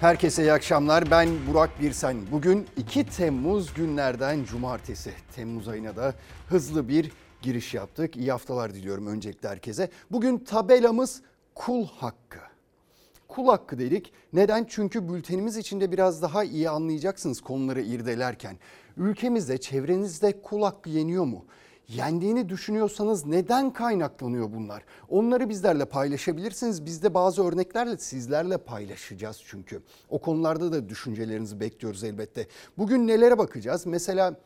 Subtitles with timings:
[0.00, 1.10] Herkese iyi akşamlar.
[1.10, 2.16] Ben Burak Birsen.
[2.32, 5.12] Bugün 2 Temmuz günlerden cumartesi.
[5.36, 6.14] Temmuz ayına da
[6.48, 8.16] hızlı bir giriş yaptık.
[8.16, 9.90] İyi haftalar diliyorum öncelikle herkese.
[10.10, 11.22] Bugün tabelamız
[11.54, 12.38] kul hakkı.
[13.28, 14.12] Kul hakkı dedik.
[14.32, 14.66] Neden?
[14.68, 18.56] Çünkü bültenimiz içinde biraz daha iyi anlayacaksınız konuları irdelerken.
[18.96, 21.44] Ülkemizde, çevrenizde kul hakkı yeniyor mu?
[21.90, 24.84] Yendiğini düşünüyorsanız neden kaynaklanıyor bunlar?
[25.08, 26.86] Onları bizlerle paylaşabilirsiniz.
[26.86, 29.82] Biz de bazı örneklerle sizlerle paylaşacağız çünkü.
[30.08, 32.46] O konularda da düşüncelerinizi bekliyoruz elbette.
[32.78, 33.86] Bugün nelere bakacağız?
[33.86, 34.36] Mesela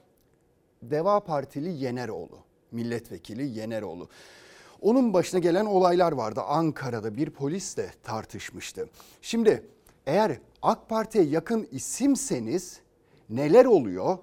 [0.83, 2.39] Deva Partili Yeneroğlu,
[2.73, 4.09] milletvekili Yeneroğlu.
[4.81, 6.41] Onun başına gelen olaylar vardı.
[6.41, 8.89] Ankara'da bir polisle tartışmıştı.
[9.23, 9.67] Şimdi
[10.07, 12.81] eğer AK Parti'ye yakın isimseniz
[13.31, 14.19] neler oluyor?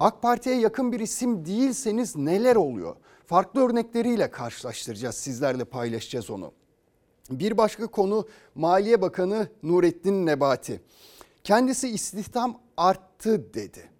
[0.00, 2.96] AK Parti'ye yakın bir isim değilseniz neler oluyor?
[3.26, 6.52] Farklı örnekleriyle karşılaştıracağız, sizlerle paylaşacağız onu.
[7.30, 10.80] Bir başka konu Maliye Bakanı Nurettin Nebati.
[11.44, 13.90] Kendisi istihdam arttı dedi.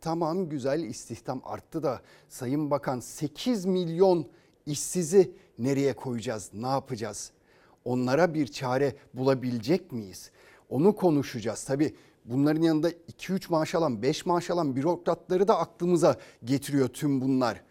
[0.00, 4.26] Tamam güzel istihdam arttı da Sayın Bakan 8 milyon
[4.66, 7.32] işsizi nereye koyacağız, ne yapacağız?
[7.84, 10.30] Onlara bir çare bulabilecek miyiz?
[10.68, 11.64] Onu konuşacağız.
[11.64, 11.94] Tabii
[12.30, 17.62] bunların yanında 2-3 maaş alan, 5 maaş alan bürokratları da aklımıza getiriyor tüm bunlar.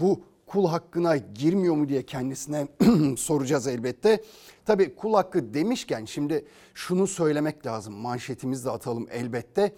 [0.00, 2.68] Bu kul hakkına girmiyor mu diye kendisine
[3.16, 4.22] soracağız elbette.
[4.64, 7.94] Tabii kul hakkı demişken şimdi şunu söylemek lazım.
[7.94, 9.72] Manşetimizi de atalım elbette.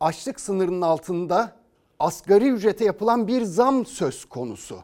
[0.00, 1.56] Açlık sınırının altında
[1.98, 4.78] asgari ücrete yapılan bir zam söz konusu.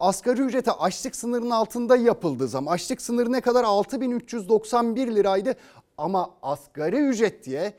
[0.00, 2.68] Asgari ücrete açlık sınırının altında yapıldı zam.
[2.68, 3.64] Açlık sınırı ne kadar?
[3.64, 5.54] 6391 liraydı
[5.98, 7.74] ama asgari ücret diye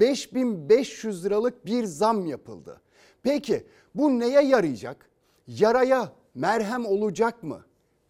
[0.00, 2.80] 5500 liralık bir zam yapıldı.
[3.22, 5.10] Peki bu neye yarayacak?
[5.46, 7.64] Yaraya merhem olacak mı?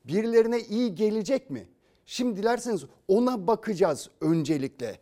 [0.05, 1.69] Birilerine iyi gelecek mi?
[2.07, 4.99] Şimdi dilerseniz ona bakacağız öncelikle.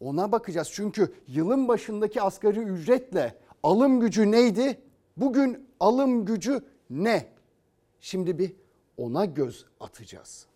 [0.00, 4.80] Ona bakacağız çünkü yılın başındaki asgari ücretle alım gücü neydi?
[5.16, 6.60] Bugün alım gücü
[6.90, 7.26] ne?
[8.00, 8.52] Şimdi bir
[8.96, 10.46] ona göz atacağız.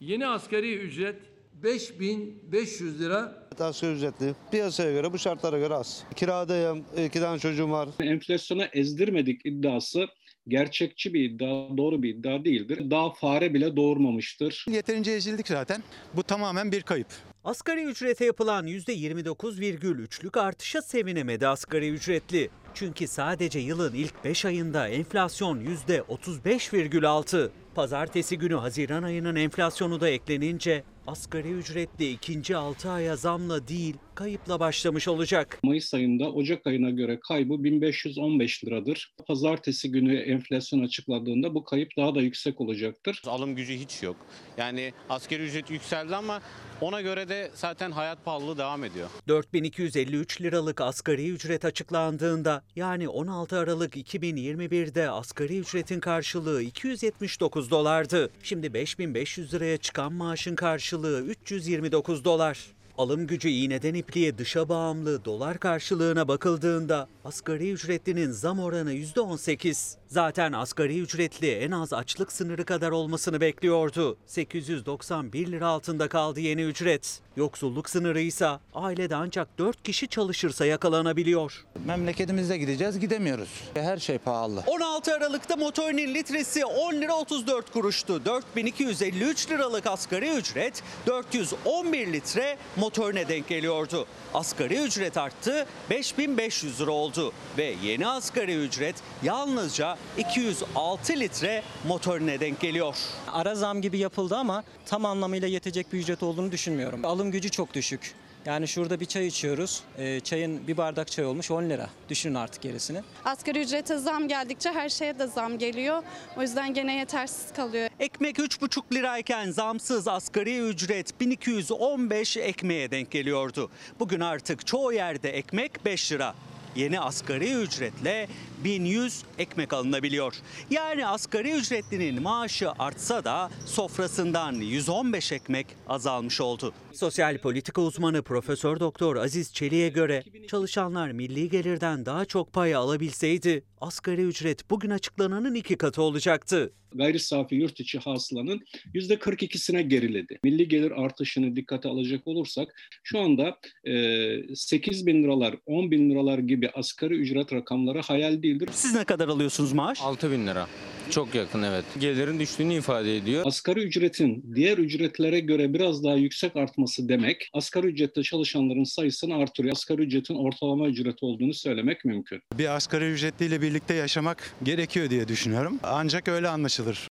[0.00, 3.46] Yeni asgari ücret 5500 lira.
[3.60, 6.04] Asgari ücretli piyasaya göre bu şartlara göre az.
[6.16, 7.88] Kiradayım, iki tane çocuğum var.
[8.00, 10.06] Enflasyona ezdirmedik iddiası
[10.48, 12.90] gerçekçi bir iddia, doğru bir iddia değildir.
[12.90, 14.64] Daha fare bile doğurmamıştır.
[14.70, 15.82] Yeterince ezildik zaten.
[16.14, 17.06] Bu tamamen bir kayıp.
[17.44, 22.50] Asgari ücrete yapılan %29,3'lük artışa sevinemedi asgari ücretli.
[22.74, 27.48] Çünkü sadece yılın ilk 5 ayında enflasyon %35,6.
[27.74, 34.60] Pazartesi günü Haziran ayının enflasyonu da eklenince asgari ücretli ikinci 6 aya zamla değil kayıpla
[34.60, 35.58] başlamış olacak.
[35.62, 39.14] Mayıs ayında Ocak ayına göre kaybı 1515 liradır.
[39.26, 43.22] Pazartesi günü enflasyon açıkladığında bu kayıp daha da yüksek olacaktır.
[43.26, 44.16] Alım gücü hiç yok.
[44.58, 46.40] Yani asgari ücret yükseldi ama
[46.80, 49.08] ona göre de zaten hayat pahalılığı devam ediyor.
[49.28, 58.30] 4253 liralık asgari ücret açıklandığında yani 16 Aralık 2021'de asgari ücretin karşılığı 279 dolardı.
[58.42, 62.56] Şimdi 5500 liraya çıkan maaşın karşılığı 329 dolar.
[62.98, 69.94] Alım gücü iğneden ipliğe dışa bağımlı dolar karşılığına bakıldığında asgari ücretlinin zam oranı %18.
[70.08, 74.16] Zaten asgari ücretli en az açlık sınırı kadar olmasını bekliyordu.
[74.26, 77.20] 891 lira altında kaldı yeni ücret.
[77.36, 81.64] Yoksulluk sınırı ise ailede ancak 4 kişi çalışırsa yakalanabiliyor.
[81.86, 83.48] Memleketimizde gideceğiz gidemiyoruz.
[83.74, 84.62] Her şey pahalı.
[84.66, 88.24] 16 Aralık'ta motorinin litresi 10 lira 34 kuruştu.
[88.24, 92.56] 4253 liralık asgari ücret 411 litre
[92.86, 94.06] motorine denk geliyordu.
[94.34, 102.60] Asgari ücret arttı 5500 lira oldu ve yeni asgari ücret yalnızca 206 litre motorine denk
[102.60, 102.96] geliyor.
[103.32, 107.04] Ara zam gibi yapıldı ama tam anlamıyla yetecek bir ücret olduğunu düşünmüyorum.
[107.04, 108.14] Alım gücü çok düşük.
[108.46, 109.82] Yani şurada bir çay içiyoruz.
[109.98, 111.90] Ee, çayın bir bardak çay olmuş 10 lira.
[112.08, 113.02] Düşünün artık gerisini.
[113.24, 116.02] Asgari ücrete zam geldikçe her şeye de zam geliyor.
[116.36, 117.88] O yüzden gene yetersiz kalıyor.
[118.00, 123.70] Ekmek 3,5 lirayken zamsız asgari ücret 1215 ekmeğe denk geliyordu.
[124.00, 126.34] Bugün artık çoğu yerde ekmek 5 lira.
[126.76, 128.28] Yeni asgari ücretle
[128.64, 130.34] 1100 ekmek alınabiliyor.
[130.70, 136.72] Yani asgari ücretlinin maaşı artsa da sofrasından 115 ekmek azalmış oldu.
[136.92, 143.64] Sosyal politika uzmanı Profesör Doktor Aziz Çelik'e göre çalışanlar milli gelirden daha çok pay alabilseydi
[143.80, 146.72] asgari ücret bugün açıklananın iki katı olacaktı.
[146.94, 148.60] Gayri safi yurt içi hasılanın
[148.94, 150.38] %42'sine geriledi.
[150.44, 152.68] Milli gelir artışını dikkate alacak olursak
[153.02, 158.68] şu anda e, 8 bin liralar, 10 bin liralar gibi asgari ücret rakamları hayal değildir.
[158.72, 159.98] Siz ne kadar alıyorsunuz maaş?
[160.02, 160.66] 6 bin lira.
[161.10, 161.84] Çok yakın evet.
[161.98, 163.42] Gelirin düştüğünü ifade ediyor.
[163.46, 169.72] Asgari ücretin diğer ücretlere göre biraz daha yüksek artması demek asgari ücrette çalışanların sayısını artırıyor.
[169.72, 172.42] Asgari ücretin ortalama ücret olduğunu söylemek mümkün.
[172.58, 175.78] Bir asgari ücretliyle birlikte yaşamak gerekiyor diye düşünüyorum.
[175.82, 177.08] Ancak öyle anlaşılır.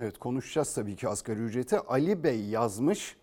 [0.00, 1.78] Evet konuşacağız tabii ki asgari ücreti.
[1.78, 3.14] Ali Bey yazmış.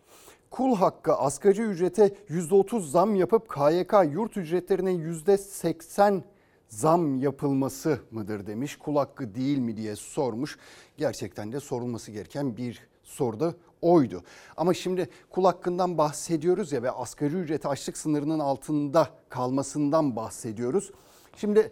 [0.50, 6.22] Kul hakkı asgari ücrete %30 zam yapıp KYK yurt ücretlerine %80
[6.68, 8.75] zam yapılması mıdır demiş.
[8.75, 10.58] Kul hakkı değil mi diye sormuş.
[10.98, 14.24] Gerçekten de sorulması gereken bir soru da oydu.
[14.58, 20.92] Ama şimdi kul hakkından bahsediyoruz ya ve asgari ücret açlık sınırının altında kalmasından bahsediyoruz.
[21.38, 21.72] Şimdi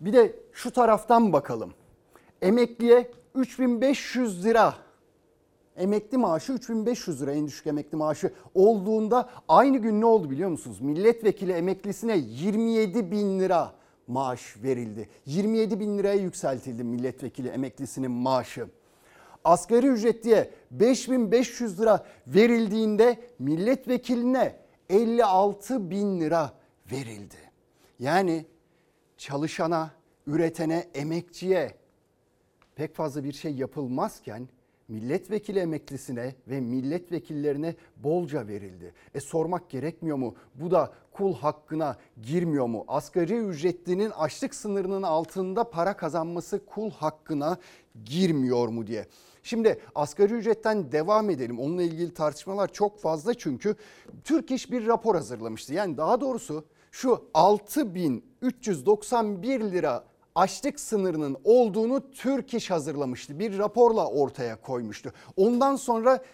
[0.00, 1.74] bir de şu taraftan bakalım.
[2.42, 4.74] Emekliye 3500 lira
[5.76, 10.80] emekli maaşı 3500 lira en düşük emekli maaşı olduğunda aynı gün ne oldu biliyor musunuz?
[10.80, 13.72] Milletvekili emeklisine 27 bin lira
[14.06, 15.08] maaş verildi.
[15.26, 18.68] 27 bin liraya yükseltildi milletvekili emeklisinin maaşı.
[19.44, 24.56] Asgari ücret diye 5500 lira verildiğinde milletvekiline
[24.88, 26.52] 56 bin lira
[26.92, 27.36] verildi.
[27.98, 28.46] Yani
[29.16, 29.90] çalışana,
[30.26, 31.74] üretene, emekçiye
[32.74, 34.48] pek fazla bir şey yapılmazken
[34.88, 38.92] milletvekili emeklisine ve milletvekillerine bolca verildi.
[39.14, 40.34] E sormak gerekmiyor mu?
[40.54, 42.84] Bu da kul hakkına girmiyor mu?
[42.88, 47.58] Asgari ücretlinin açlık sınırının altında para kazanması kul hakkına
[48.04, 49.06] girmiyor mu diye.
[49.42, 51.60] Şimdi asgari ücretten devam edelim.
[51.60, 53.76] Onunla ilgili tartışmalar çok fazla çünkü
[54.24, 55.74] Türk İş bir rapor hazırlamıştı.
[55.74, 60.04] Yani daha doğrusu şu 6391 lira
[60.34, 63.38] açlık sınırının olduğunu Türk İş hazırlamıştı.
[63.38, 65.12] Bir raporla ortaya koymuştu.
[65.36, 66.24] Ondan sonra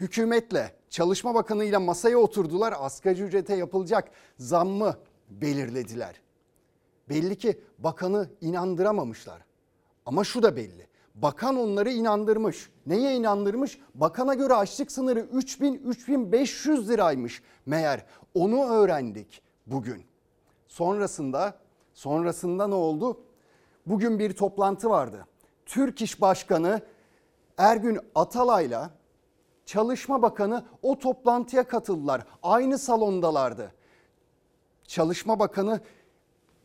[0.00, 2.74] hükümetle, Çalışma Bakanı ile masaya oturdular.
[2.78, 4.96] Asgari ücrete yapılacak zammı
[5.28, 6.20] belirlediler.
[7.08, 9.44] Belli ki bakanı inandıramamışlar.
[10.06, 10.86] Ama şu da belli.
[11.14, 12.70] Bakan onları inandırmış.
[12.86, 13.78] Neye inandırmış?
[13.94, 17.42] Bakana göre açlık sınırı 3000-3500 liraymış.
[17.66, 20.04] Meğer onu öğrendik bugün.
[20.68, 21.54] Sonrasında
[21.94, 23.20] sonrasında ne oldu?
[23.86, 25.26] Bugün bir toplantı vardı.
[25.66, 26.80] Türk İş Başkanı
[27.58, 28.90] Ergün Atalay'la
[29.66, 32.26] Çalışma Bakanı o toplantıya katıldılar.
[32.42, 33.72] Aynı salondalardı.
[34.84, 35.80] Çalışma Bakanı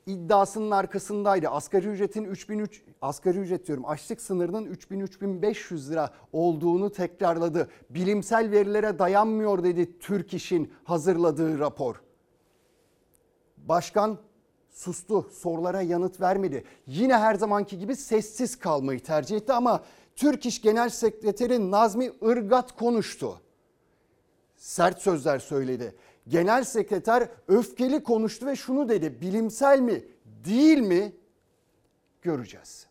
[0.05, 1.47] iddiasının arkasındaydı.
[1.47, 7.69] Asgari ücretin 3003 asgari ücret diyorum açlık sınırının 3000-3500 lira olduğunu tekrarladı.
[7.89, 12.01] Bilimsel verilere dayanmıyor dedi Türk İş'in hazırladığı rapor.
[13.57, 14.17] Başkan
[14.75, 16.63] sustu, sorulara yanıt vermedi.
[16.87, 19.83] Yine her zamanki gibi sessiz kalmayı tercih etti ama
[20.15, 23.41] Türk İş Genel Sekreteri Nazmi Irgat konuştu.
[24.55, 25.95] Sert sözler söyledi.
[26.27, 29.21] Genel sekreter öfkeli konuştu ve şunu dedi.
[29.21, 30.03] Bilimsel mi,
[30.45, 31.15] değil mi
[32.21, 32.87] göreceğiz.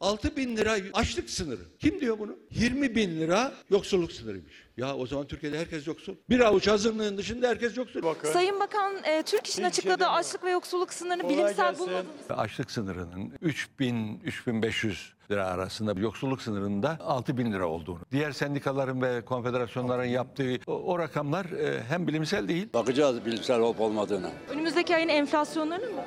[0.00, 1.62] 6 bin lira açlık sınırı.
[1.78, 2.36] Kim diyor bunu?
[2.50, 4.65] 20 bin lira yoksulluk sınırıymış.
[4.76, 6.14] Ya o zaman Türkiye'de herkes yoksul.
[6.30, 8.00] Bir avuç hazırlığın dışında herkes yoksul.
[8.32, 12.06] Sayın Bakan e, Türk İş'in açıkladığı açlık ve yoksulluk sınırını bilimsel bulmadınız.
[12.30, 14.96] Açlık sınırının 3000-3500
[15.30, 17.98] lira arasında yoksulluk sınırında 6 bin lira olduğunu.
[18.12, 22.68] Diğer sendikaların ve konfederasyonların yaptığı o, o rakamlar e, hem bilimsel değil.
[22.74, 24.30] Bakacağız bilimsel olup olmadığına.
[24.50, 26.02] Önümüzdeki ayın enflasyonlarını mı?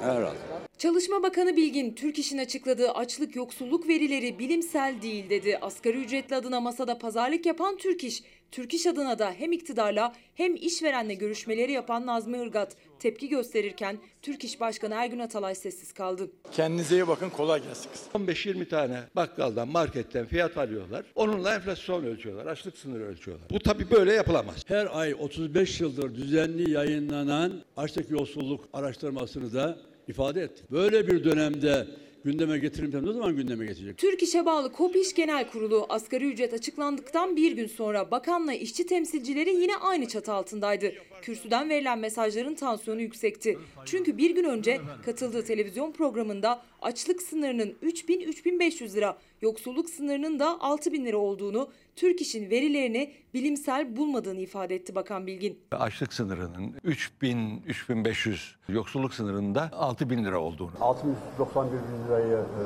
[0.00, 0.57] Herhalde.
[0.78, 5.58] Çalışma Bakanı Bilgin, Türk İş'in açıkladığı açlık yoksulluk verileri bilimsel değil dedi.
[5.60, 10.56] Asgari ücretli adına masada pazarlık yapan Türk İş, Türk İş adına da hem iktidarla hem
[10.56, 16.30] işverenle görüşmeleri yapan Nazmi Irgat tepki gösterirken Türk İş Başkanı Ergün Atalay sessiz kaldı.
[16.52, 17.90] Kendinize iyi bakın kolay gelsin.
[18.14, 21.04] 15-20 tane bakkaldan marketten fiyat alıyorlar.
[21.14, 22.46] Onunla enflasyon ölçüyorlar.
[22.46, 23.50] Açlık sınırı ölçüyorlar.
[23.50, 24.64] Bu tabii böyle yapılamaz.
[24.68, 30.62] Her ay 35 yıldır düzenli yayınlanan açlık yoksulluk araştırmasını da ifade etti.
[30.70, 31.86] Böyle bir dönemde
[32.24, 33.98] gündeme getirilmeden ne zaman gündeme getirecek?
[33.98, 38.86] Türk İş'e bağlı KOP İş Genel Kurulu asgari ücret açıklandıktan bir gün sonra bakanla işçi
[38.86, 40.92] temsilcileri yine aynı çatı altındaydı.
[41.22, 43.58] Kürsüden verilen mesajların tansiyonu yüksekti.
[43.84, 51.06] Çünkü bir gün önce katıldığı televizyon programında açlık sınırının 3000-3500 lira, yoksulluk sınırının da 6000
[51.06, 55.58] lira olduğunu, Türk İş'in verilerini bilimsel bulmadığını ifade etti Bakan Bilgin.
[55.72, 58.36] Açlık sınırının 3000-3500
[58.68, 60.70] yoksulluk sınırında 6 bin lira olduğunu.
[60.80, 62.62] 691 bin lirayı e,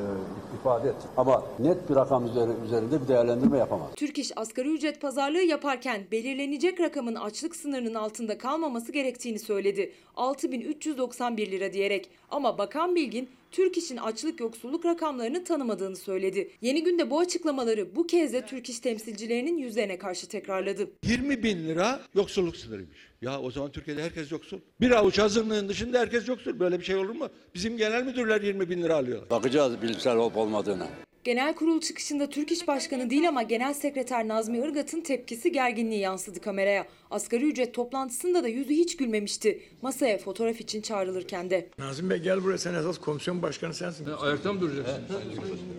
[0.59, 1.07] ifade etti.
[1.17, 3.87] Ama net bir rakam üzeri- üzerinde bir değerlendirme yapamaz.
[3.95, 9.91] Türk İş asgari ücret pazarlığı yaparken belirlenecek rakamın açlık sınırının altında kalmaması gerektiğini söyledi.
[10.15, 12.09] 6391 lira diyerek.
[12.33, 16.51] Ama Bakan Bilgin Türk İş'in açlık yoksulluk rakamlarını tanımadığını söyledi.
[16.61, 20.89] Yeni günde bu açıklamaları bu kez de Türk İş temsilcilerinin yüzlerine karşı tekrarladı.
[21.03, 22.97] 20 bin lira yoksulluk sınırıymış.
[23.21, 24.59] Ya o zaman Türkiye'de herkes yoksul.
[24.81, 26.59] Bir avuç azınlığın dışında herkes yoksul.
[26.59, 27.29] Böyle bir şey olur mu?
[27.55, 29.29] Bizim genel müdürler 20 bin lira alıyorlar.
[29.29, 30.87] Bakacağız bilimsel olup olmadığına.
[31.23, 36.41] Genel kurul çıkışında Türk İş Başkanı değil ama Genel Sekreter Nazmi Irgat'ın tepkisi gerginliği yansıdı
[36.41, 36.87] kameraya.
[37.11, 39.59] Asgari ücret toplantısında da yüzü hiç gülmemişti.
[39.81, 41.69] Masaya fotoğraf için çağrılırken de.
[41.77, 44.07] Nazım Bey gel buraya sen esas komisyon başkanı sensin.
[44.09, 45.03] Ya, ayakta mı duracaksın?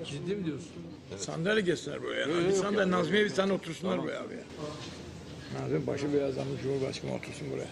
[0.04, 0.68] Ciddi mi diyorsun?
[1.18, 2.20] Sandalye geçsinler buraya.
[2.20, 2.48] Ya.
[2.48, 4.34] Bir sandalye Nazmiye bir tane otursunlar buraya abi.
[4.34, 4.40] ya.
[5.62, 7.68] Nazım başı beyazlanmış Cumhurbaşkanı otursun buraya.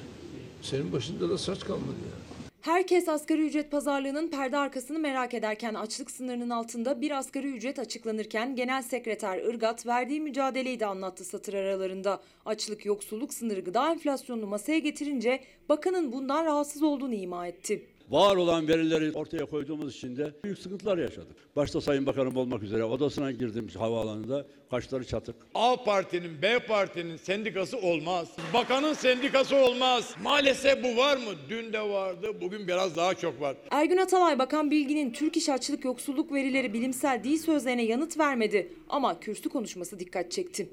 [0.62, 2.31] Senin başında da saç kalmadı ya.
[2.62, 8.56] Herkes asgari ücret pazarlığının perde arkasını merak ederken açlık sınırının altında bir asgari ücret açıklanırken
[8.56, 12.20] Genel Sekreter Irgat verdiği mücadeleyi de anlattı satır aralarında.
[12.44, 17.86] Açlık, yoksulluk sınırı gıda enflasyonunu masaya getirince bakanın bundan rahatsız olduğunu ima etti.
[18.12, 21.56] Var olan verileri ortaya koyduğumuz için de büyük sıkıntılar yaşadık.
[21.56, 25.36] Başta Sayın Bakanım olmak üzere odasına girdim havaalanında kaşları çatık.
[25.54, 28.28] A partinin, B partinin sendikası olmaz.
[28.54, 30.14] Bakanın sendikası olmaz.
[30.22, 31.32] Maalesef bu var mı?
[31.48, 33.56] Dün de vardı, bugün biraz daha çok var.
[33.70, 39.20] Ergün Atalay Bakan Bilgin'in Türk İş açlık yoksulluk verileri bilimsel değil sözlerine yanıt vermedi ama
[39.20, 40.68] kürsü konuşması dikkat çekti.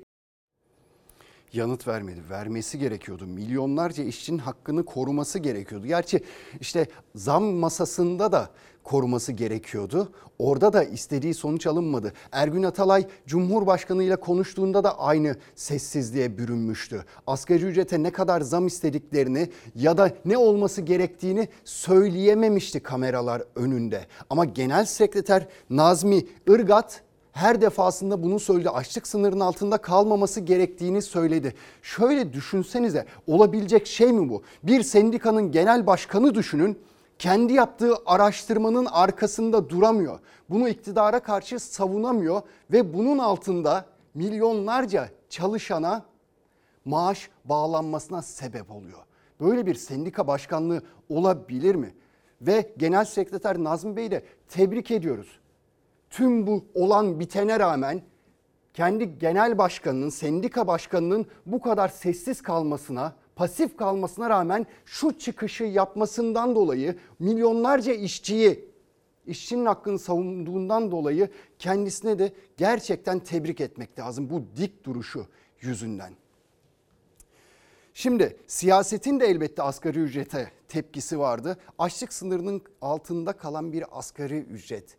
[1.53, 2.19] Yanıt vermedi.
[2.29, 3.27] Vermesi gerekiyordu.
[3.27, 5.87] Milyonlarca işçinin hakkını koruması gerekiyordu.
[5.87, 6.23] Gerçi
[6.61, 8.49] işte zam masasında da
[8.83, 10.11] koruması gerekiyordu.
[10.39, 12.13] Orada da istediği sonuç alınmadı.
[12.31, 17.05] Ergün Atalay Cumhurbaşkanı ile konuştuğunda da aynı sessizliğe bürünmüştü.
[17.27, 24.05] Asgari ücrete ne kadar zam istediklerini ya da ne olması gerektiğini söyleyememişti kameralar önünde.
[24.29, 28.69] Ama Genel Sekreter Nazmi Irgat her defasında bunu söyledi.
[28.69, 31.53] Açlık sınırının altında kalmaması gerektiğini söyledi.
[31.81, 34.43] Şöyle düşünsenize olabilecek şey mi bu?
[34.63, 36.79] Bir sendikanın genel başkanı düşünün.
[37.19, 40.19] Kendi yaptığı araştırmanın arkasında duramıyor.
[40.49, 46.05] Bunu iktidara karşı savunamıyor ve bunun altında milyonlarca çalışana
[46.85, 48.99] maaş bağlanmasına sebep oluyor.
[49.41, 51.95] Böyle bir sendika başkanlığı olabilir mi?
[52.41, 55.38] Ve Genel Sekreter Nazmi Bey'i de tebrik ediyoruz
[56.09, 58.01] tüm bu olan bitene rağmen
[58.73, 66.55] kendi genel başkanının, sendika başkanının bu kadar sessiz kalmasına, pasif kalmasına rağmen şu çıkışı yapmasından
[66.55, 68.69] dolayı milyonlarca işçiyi,
[69.25, 75.25] işçinin hakkını savunduğundan dolayı kendisine de gerçekten tebrik etmek lazım bu dik duruşu
[75.61, 76.13] yüzünden.
[77.93, 81.57] Şimdi siyasetin de elbette asgari ücrete tepkisi vardı.
[81.79, 84.98] Açlık sınırının altında kalan bir asgari ücret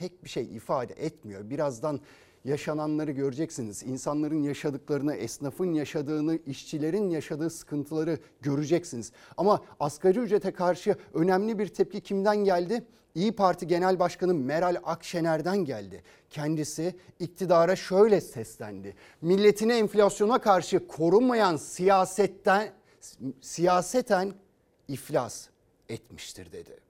[0.00, 1.50] pek bir şey ifade etmiyor.
[1.50, 2.00] Birazdan
[2.44, 3.82] yaşananları göreceksiniz.
[3.82, 9.12] İnsanların yaşadıklarını, esnafın yaşadığını, işçilerin yaşadığı sıkıntıları göreceksiniz.
[9.36, 12.84] Ama asgari ücrete karşı önemli bir tepki kimden geldi?
[13.14, 16.02] İyi Parti Genel Başkanı Meral Akşener'den geldi.
[16.30, 18.94] Kendisi iktidara şöyle seslendi.
[19.20, 22.72] Milletini enflasyona karşı korunmayan siyasetten
[23.40, 24.34] siyaseten
[24.88, 25.48] iflas
[25.88, 26.89] etmiştir dedi.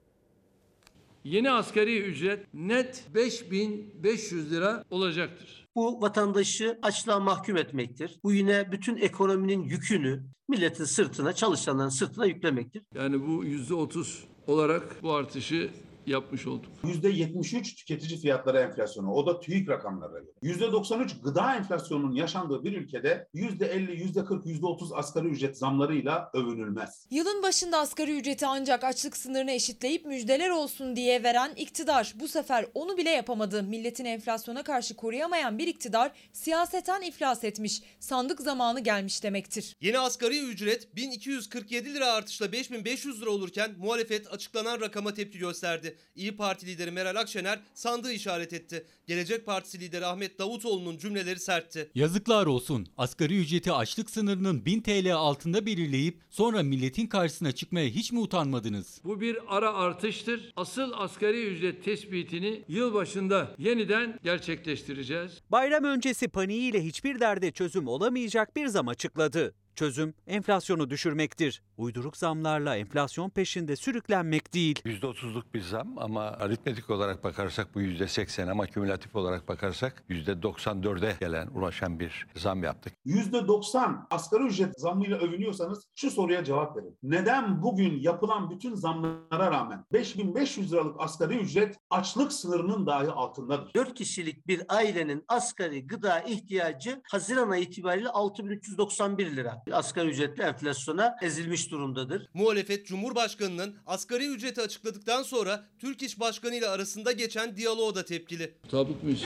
[1.23, 5.67] Yeni asgari ücret net 5500 lira olacaktır.
[5.75, 8.19] Bu vatandaşı açlığa mahkum etmektir.
[8.23, 12.83] Bu yine bütün ekonominin yükünü milletin sırtına, çalışanların sırtına yüklemektir.
[12.95, 15.69] Yani bu %30 olarak bu artışı
[16.07, 16.71] yapmış olduk.
[16.83, 19.13] %73 tüketici fiyatları enflasyonu.
[19.13, 20.53] O da TÜİK rakamlara göre.
[20.55, 27.07] %93 gıda enflasyonunun yaşandığı bir ülkede %50, %40, %30 asgari ücret zamlarıyla övünülmez.
[27.11, 32.65] Yılın başında asgari ücreti ancak açlık sınırını eşitleyip müjdeler olsun diye veren iktidar bu sefer
[32.73, 33.63] onu bile yapamadı.
[33.63, 37.81] Milletin enflasyona karşı koruyamayan bir iktidar siyaseten iflas etmiş.
[37.99, 39.75] Sandık zamanı gelmiş demektir.
[39.81, 45.90] Yeni asgari ücret 1247 lira artışla 5500 lira olurken muhalefet açıklanan rakama tepki gösterdi.
[46.15, 48.85] İyi Parti lideri Meral Akşener sandığı işaret etti.
[49.07, 51.91] Gelecek Partisi lideri Ahmet Davutoğlu'nun cümleleri sertti.
[51.95, 52.87] Yazıklar olsun.
[52.97, 59.01] Asgari ücreti açlık sınırının 1000 TL altında belirleyip sonra milletin karşısına çıkmaya hiç mi utanmadınız?
[59.03, 60.51] Bu bir ara artıştır.
[60.55, 65.31] Asıl asgari ücret tespitini yıl başında yeniden gerçekleştireceğiz.
[65.49, 69.53] Bayram öncesi paniğiyle hiçbir derde çözüm olamayacak bir zam açıkladı.
[69.75, 71.61] Çözüm enflasyonu düşürmektir.
[71.77, 74.79] Uyduruk zamlarla enflasyon peşinde sürüklenmek değil.
[74.85, 81.47] %30'luk bir zam ama aritmetik olarak bakarsak bu %80 ama kümülatif olarak bakarsak %94'e gelen
[81.47, 82.93] ulaşan bir zam yaptık.
[83.05, 86.97] %90 asgari ücret zammıyla övünüyorsanız şu soruya cevap verin.
[87.03, 93.73] Neden bugün yapılan bütün zamlara rağmen 5500 liralık asgari ücret açlık sınırının dahi altındadır?
[93.75, 99.60] 4 kişilik bir ailenin asgari gıda ihtiyacı Haziran ayı itibariyle 6391 lira.
[99.71, 102.29] Asgari ücretli enflasyona ezilmiş durumdadır.
[102.33, 108.55] Muhalefet Cumhurbaşkanı'nın asgari ücreti açıkladıktan sonra Türk İş Başkanı ile arasında geçen diyaloğa da tepkili.
[108.63, 109.21] Mutabık mıyız?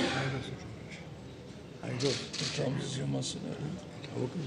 [1.81, 2.01] Hayır.
[2.57, 3.41] Yatağımızı yamasın.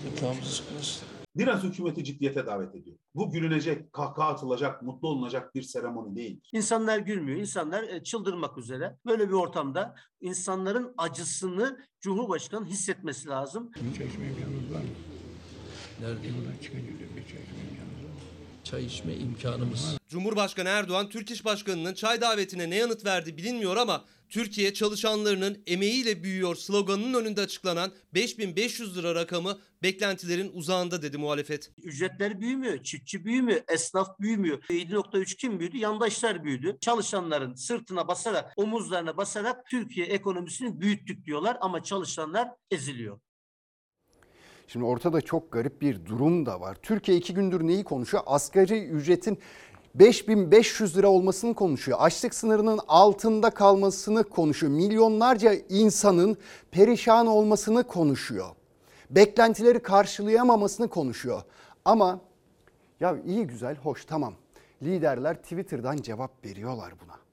[0.07, 1.09] Yatağımızı sıkmasın.
[1.37, 2.97] Biraz hükümeti ciddiyete davet ediyor.
[3.15, 6.41] Bu gülünecek, kahkaha atılacak, mutlu olunacak bir seremoni değil.
[6.53, 7.39] İnsanlar gülmüyor.
[7.39, 8.97] İnsanlar e, çıldırmak üzere.
[9.07, 13.71] Böyle bir ortamda insanların acısını Cumhurbaşkanı hissetmesi lazım.
[14.71, 15.18] Var mı?
[16.01, 16.29] Nerede?
[18.65, 19.99] Çay içme imkanımız.
[20.09, 26.23] Cumhurbaşkanı Erdoğan Türk İş Başkanı'nın çay davetine ne yanıt verdi bilinmiyor ama Türkiye çalışanlarının emeğiyle
[26.23, 31.73] büyüyor sloganının önünde açıklanan 5500 lira rakamı beklentilerin uzağında dedi muhalefet.
[31.83, 34.63] Ücretler büyümüyor, çiftçi büyümüyor, esnaf büyümüyor.
[34.63, 35.77] 7.3 kim büyüdü?
[35.77, 36.79] Yandaşlar büyüdü.
[36.81, 43.21] Çalışanların sırtına basarak, omuzlarına basarak Türkiye ekonomisini büyüttük diyorlar ama çalışanlar eziliyor.
[44.69, 46.77] Şimdi ortada çok garip bir durum da var.
[46.83, 48.23] Türkiye iki gündür neyi konuşuyor?
[48.27, 49.39] Asgari ücretin
[49.95, 51.99] 5500 lira olmasını konuşuyor.
[52.01, 54.73] Açlık sınırının altında kalmasını konuşuyor.
[54.73, 56.37] Milyonlarca insanın
[56.71, 58.49] perişan olmasını konuşuyor.
[59.11, 61.43] Beklentileri karşılayamamasını konuşuyor.
[61.85, 62.21] Ama
[63.01, 64.35] ya iyi güzel hoş tamam.
[64.83, 67.28] Liderler Twitter'dan cevap veriyorlar buna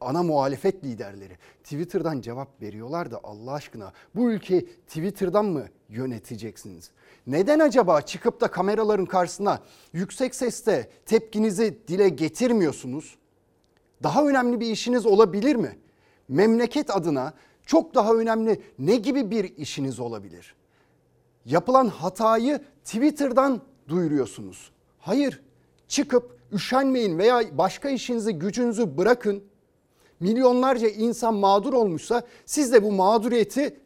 [0.00, 6.90] ana muhalefet liderleri Twitter'dan cevap veriyorlar da Allah aşkına bu ülkeyi Twitter'dan mı yöneteceksiniz?
[7.26, 9.60] Neden acaba çıkıp da kameraların karşısına
[9.92, 13.16] yüksek sesle tepkinizi dile getirmiyorsunuz?
[14.02, 15.78] Daha önemli bir işiniz olabilir mi?
[16.28, 17.32] Memleket adına
[17.66, 20.54] çok daha önemli ne gibi bir işiniz olabilir?
[21.44, 24.70] Yapılan hatayı Twitter'dan duyuruyorsunuz.
[24.98, 25.42] Hayır,
[25.88, 29.44] çıkıp üşenmeyin veya başka işinizi gücünüzü bırakın
[30.20, 33.80] milyonlarca insan mağdur olmuşsa siz de bu mağduriyeti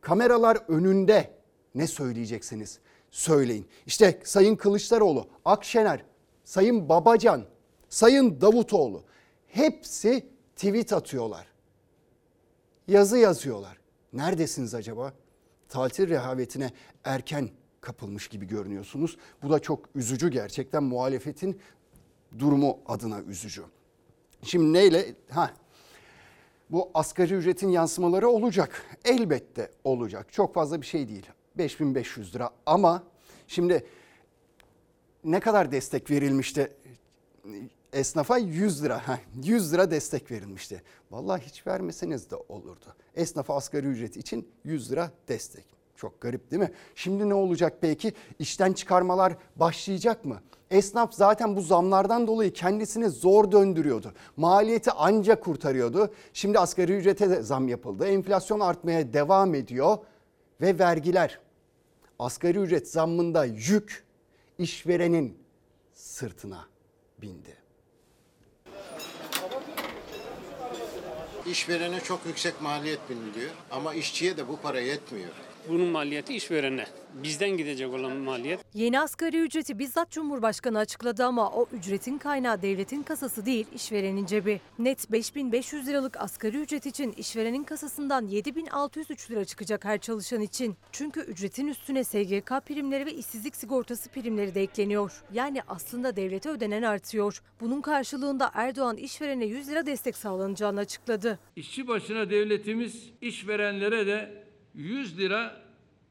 [0.00, 1.30] kameralar önünde
[1.74, 2.78] ne söyleyeceksiniz?
[3.10, 3.66] Söyleyin.
[3.86, 6.04] İşte Sayın Kılıçdaroğlu, Akşener,
[6.44, 7.44] Sayın Babacan,
[7.88, 9.02] Sayın Davutoğlu
[9.46, 11.46] hepsi tweet atıyorlar.
[12.88, 13.78] Yazı yazıyorlar.
[14.12, 15.12] Neredesiniz acaba?
[15.68, 16.70] Tatil rehavetine
[17.04, 19.16] erken kapılmış gibi görünüyorsunuz.
[19.42, 21.60] Bu da çok üzücü gerçekten muhalefetin
[22.38, 23.62] durumu adına üzücü.
[24.42, 25.14] Şimdi neyle?
[25.30, 25.50] Ha,
[26.70, 28.98] bu asgari ücretin yansımaları olacak.
[29.04, 30.32] Elbette olacak.
[30.32, 31.26] Çok fazla bir şey değil.
[31.58, 33.02] 5500 lira ama
[33.46, 33.86] şimdi
[35.24, 36.72] ne kadar destek verilmişti
[37.92, 39.08] esnafa 100 lira.
[39.08, 40.82] Heh, 100 lira destek verilmişti.
[41.10, 42.94] Vallahi hiç vermeseniz de olurdu.
[43.14, 45.64] Esnafa asgari ücret için 100 lira destek.
[46.02, 46.72] Çok garip değil mi?
[46.94, 48.12] Şimdi ne olacak peki?
[48.38, 50.42] İşten çıkarmalar başlayacak mı?
[50.70, 54.12] Esnaf zaten bu zamlardan dolayı kendisini zor döndürüyordu.
[54.36, 56.14] Maliyeti ancak kurtarıyordu.
[56.32, 58.06] Şimdi asgari ücrete de zam yapıldı.
[58.06, 59.98] Enflasyon artmaya devam ediyor
[60.60, 61.38] ve vergiler.
[62.18, 64.04] Asgari ücret zammında yük
[64.58, 65.38] işverenin
[65.92, 66.66] sırtına
[67.18, 67.56] bindi.
[71.46, 75.51] İşverene çok yüksek maliyet biniliyor ama işçiye de bu para yetmiyor.
[75.68, 76.86] Bunun maliyeti işverene.
[77.22, 78.60] Bizden gidecek olan maliyet.
[78.74, 84.60] Yeni asgari ücreti bizzat Cumhurbaşkanı açıkladı ama o ücretin kaynağı devletin kasası değil işverenin cebi.
[84.78, 90.76] Net 5500 liralık asgari ücret için işverenin kasasından 7603 lira çıkacak her çalışan için.
[90.92, 95.22] Çünkü ücretin üstüne SGK primleri ve işsizlik sigortası primleri de ekleniyor.
[95.32, 97.42] Yani aslında devlete ödenen artıyor.
[97.60, 101.38] Bunun karşılığında Erdoğan işverene 100 lira destek sağlanacağını açıkladı.
[101.56, 104.41] İşçi başına devletimiz işverenlere de
[104.74, 105.56] 100 lira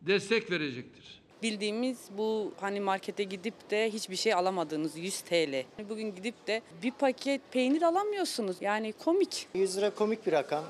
[0.01, 1.21] destek verecektir.
[1.43, 5.63] Bildiğimiz bu hani markete gidip de hiçbir şey alamadığınız 100 TL.
[5.89, 8.57] Bugün gidip de bir paket peynir alamıyorsunuz.
[8.61, 9.47] Yani komik.
[9.53, 10.63] 100 lira komik bir rakam.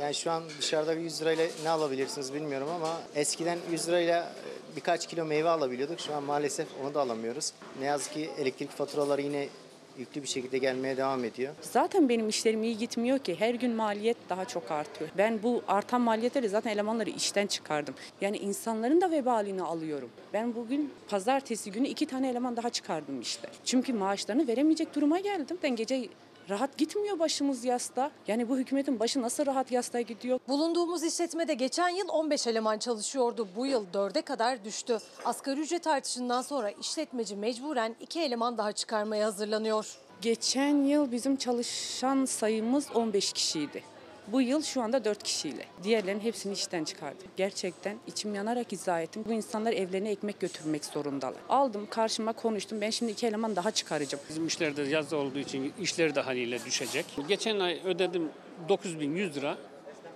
[0.00, 4.32] Yani şu an dışarıda 100 lirayla ne alabilirsiniz bilmiyorum ama eskiden 100 lirayla
[4.76, 6.00] birkaç kilo meyve alabiliyorduk.
[6.00, 7.52] Şu an maalesef onu da alamıyoruz.
[7.80, 9.48] Ne yazık ki elektrik faturaları yine
[9.98, 11.54] yüklü bir şekilde gelmeye devam ediyor.
[11.60, 13.36] Zaten benim işlerim iyi gitmiyor ki.
[13.38, 15.10] Her gün maliyet daha çok artıyor.
[15.18, 17.94] Ben bu artan maliyetleri zaten elemanları işten çıkardım.
[18.20, 20.10] Yani insanların da vebalini alıyorum.
[20.32, 23.48] Ben bugün pazartesi günü iki tane eleman daha çıkardım işte.
[23.64, 25.58] Çünkü maaşlarını veremeyecek duruma geldim.
[25.62, 26.08] Ben gece
[26.48, 28.10] rahat gitmiyor başımız yasta.
[28.28, 30.40] Yani bu hükümetin başı nasıl rahat yasta gidiyor?
[30.48, 33.48] Bulunduğumuz işletmede geçen yıl 15 eleman çalışıyordu.
[33.56, 34.98] Bu yıl 4'e kadar düştü.
[35.24, 39.96] Asgari ücret artışından sonra işletmeci mecburen 2 eleman daha çıkarmaya hazırlanıyor.
[40.20, 43.82] Geçen yıl bizim çalışan sayımız 15 kişiydi.
[44.32, 45.64] Bu yıl şu anda 4 kişiyle.
[45.82, 47.26] Diğerlerinin hepsini işten çıkardım.
[47.36, 49.24] Gerçekten içim yanarak izah ettim.
[49.28, 51.36] Bu insanlar evlerine ekmek götürmek zorundalar.
[51.48, 52.80] Aldım karşıma konuştum.
[52.80, 54.24] Ben şimdi iki eleman daha çıkaracağım.
[54.28, 57.06] Bizim işlerde yaz olduğu için işleri de haliyle düşecek.
[57.28, 58.28] Geçen ay ödedim
[58.68, 59.58] 9100 lira.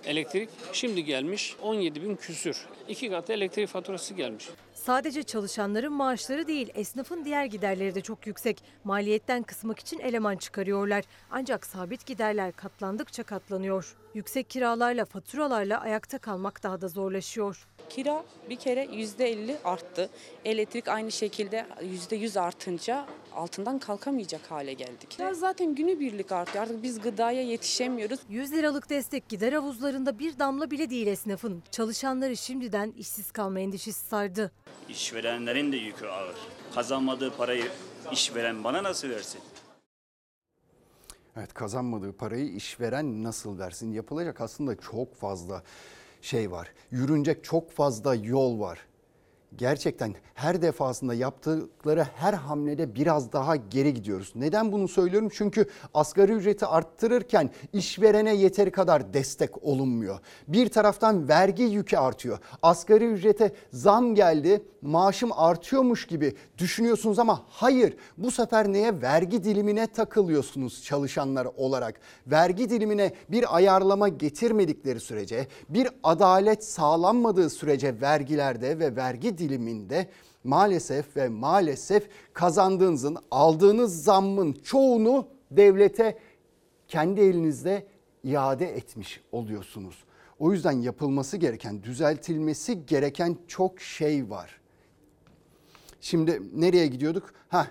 [0.05, 2.65] Elektrik şimdi gelmiş 17 bin küsür.
[2.87, 4.49] İki katı elektrik faturası gelmiş.
[4.85, 8.63] Sadece çalışanların maaşları değil, esnafın diğer giderleri de çok yüksek.
[8.83, 11.03] Maliyetten kısmak için eleman çıkarıyorlar.
[11.31, 13.95] Ancak sabit giderler katlandıkça katlanıyor.
[14.13, 17.67] Yüksek kiralarla, faturalarla ayakta kalmak daha da zorlaşıyor.
[17.89, 20.09] Kira bir kere %50 arttı.
[20.45, 25.19] Elektrik aynı şekilde %100 artınca altından kalkamayacak hale geldik.
[25.19, 26.63] Ya zaten günübirlik artıyor.
[26.63, 28.19] Artık biz gıdaya yetişemiyoruz.
[28.29, 31.63] 100 liralık destek gider havuzlarında bir damla bile değil esnafın.
[31.71, 34.51] Çalışanları şimdiden işsiz kalma endişesi sardı.
[34.89, 36.35] İşverenlerin de yükü ağır.
[36.75, 37.71] Kazanmadığı parayı
[38.11, 39.41] işveren bana nasıl versin?
[41.37, 43.91] Evet kazanmadığı parayı işveren nasıl versin?
[43.91, 45.63] Yapılacak aslında çok fazla
[46.23, 46.67] şey var.
[46.91, 48.79] Yürünecek çok fazla yol var.
[49.57, 54.31] Gerçekten her defasında yaptıkları her hamlede biraz daha geri gidiyoruz.
[54.35, 55.29] Neden bunu söylüyorum?
[55.33, 60.19] Çünkü asgari ücreti arttırırken işverene yeteri kadar destek olunmuyor.
[60.47, 62.39] Bir taraftan vergi yükü artıyor.
[62.61, 67.97] Asgari ücrete zam geldi, maaşım artıyormuş gibi düşünüyorsunuz ama hayır.
[68.17, 69.01] Bu sefer neye?
[69.01, 71.99] Vergi dilimine takılıyorsunuz çalışanlar olarak.
[72.27, 80.07] Vergi dilimine bir ayarlama getirmedikleri sürece, bir adalet sağlanmadığı sürece vergilerde ve vergi diliminde
[80.43, 86.17] maalesef ve maalesef kazandığınızın, aldığınız zammın çoğunu devlete
[86.87, 87.87] kendi elinizde
[88.23, 90.03] iade etmiş oluyorsunuz.
[90.39, 94.59] O yüzden yapılması gereken, düzeltilmesi gereken çok şey var.
[96.01, 97.33] Şimdi nereye gidiyorduk?
[97.49, 97.67] Ha,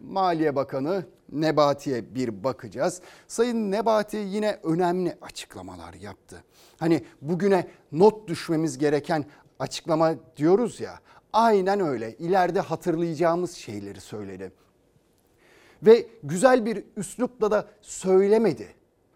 [0.00, 3.00] Maliye Bakanı Nebati'ye bir bakacağız.
[3.28, 6.44] Sayın Nebati yine önemli açıklamalar yaptı.
[6.78, 9.24] Hani bugüne not düşmemiz gereken
[9.58, 11.00] açıklama diyoruz ya.
[11.32, 12.16] Aynen öyle.
[12.16, 14.52] İleride hatırlayacağımız şeyleri söyledi.
[15.82, 18.74] Ve güzel bir üslupla da söylemedi.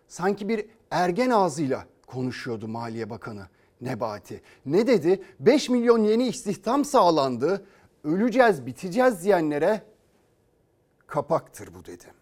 [0.09, 3.47] Sanki bir ergen ağzıyla konuşuyordu Maliye Bakanı
[3.81, 4.43] Nebati.
[4.67, 5.23] Ne dedi?
[5.41, 7.67] 5 milyon yeni istihdam sağlandı.
[8.05, 9.83] Öleceğiz, biteceğiz diyenlere
[11.07, 12.20] kapaktır bu dedi.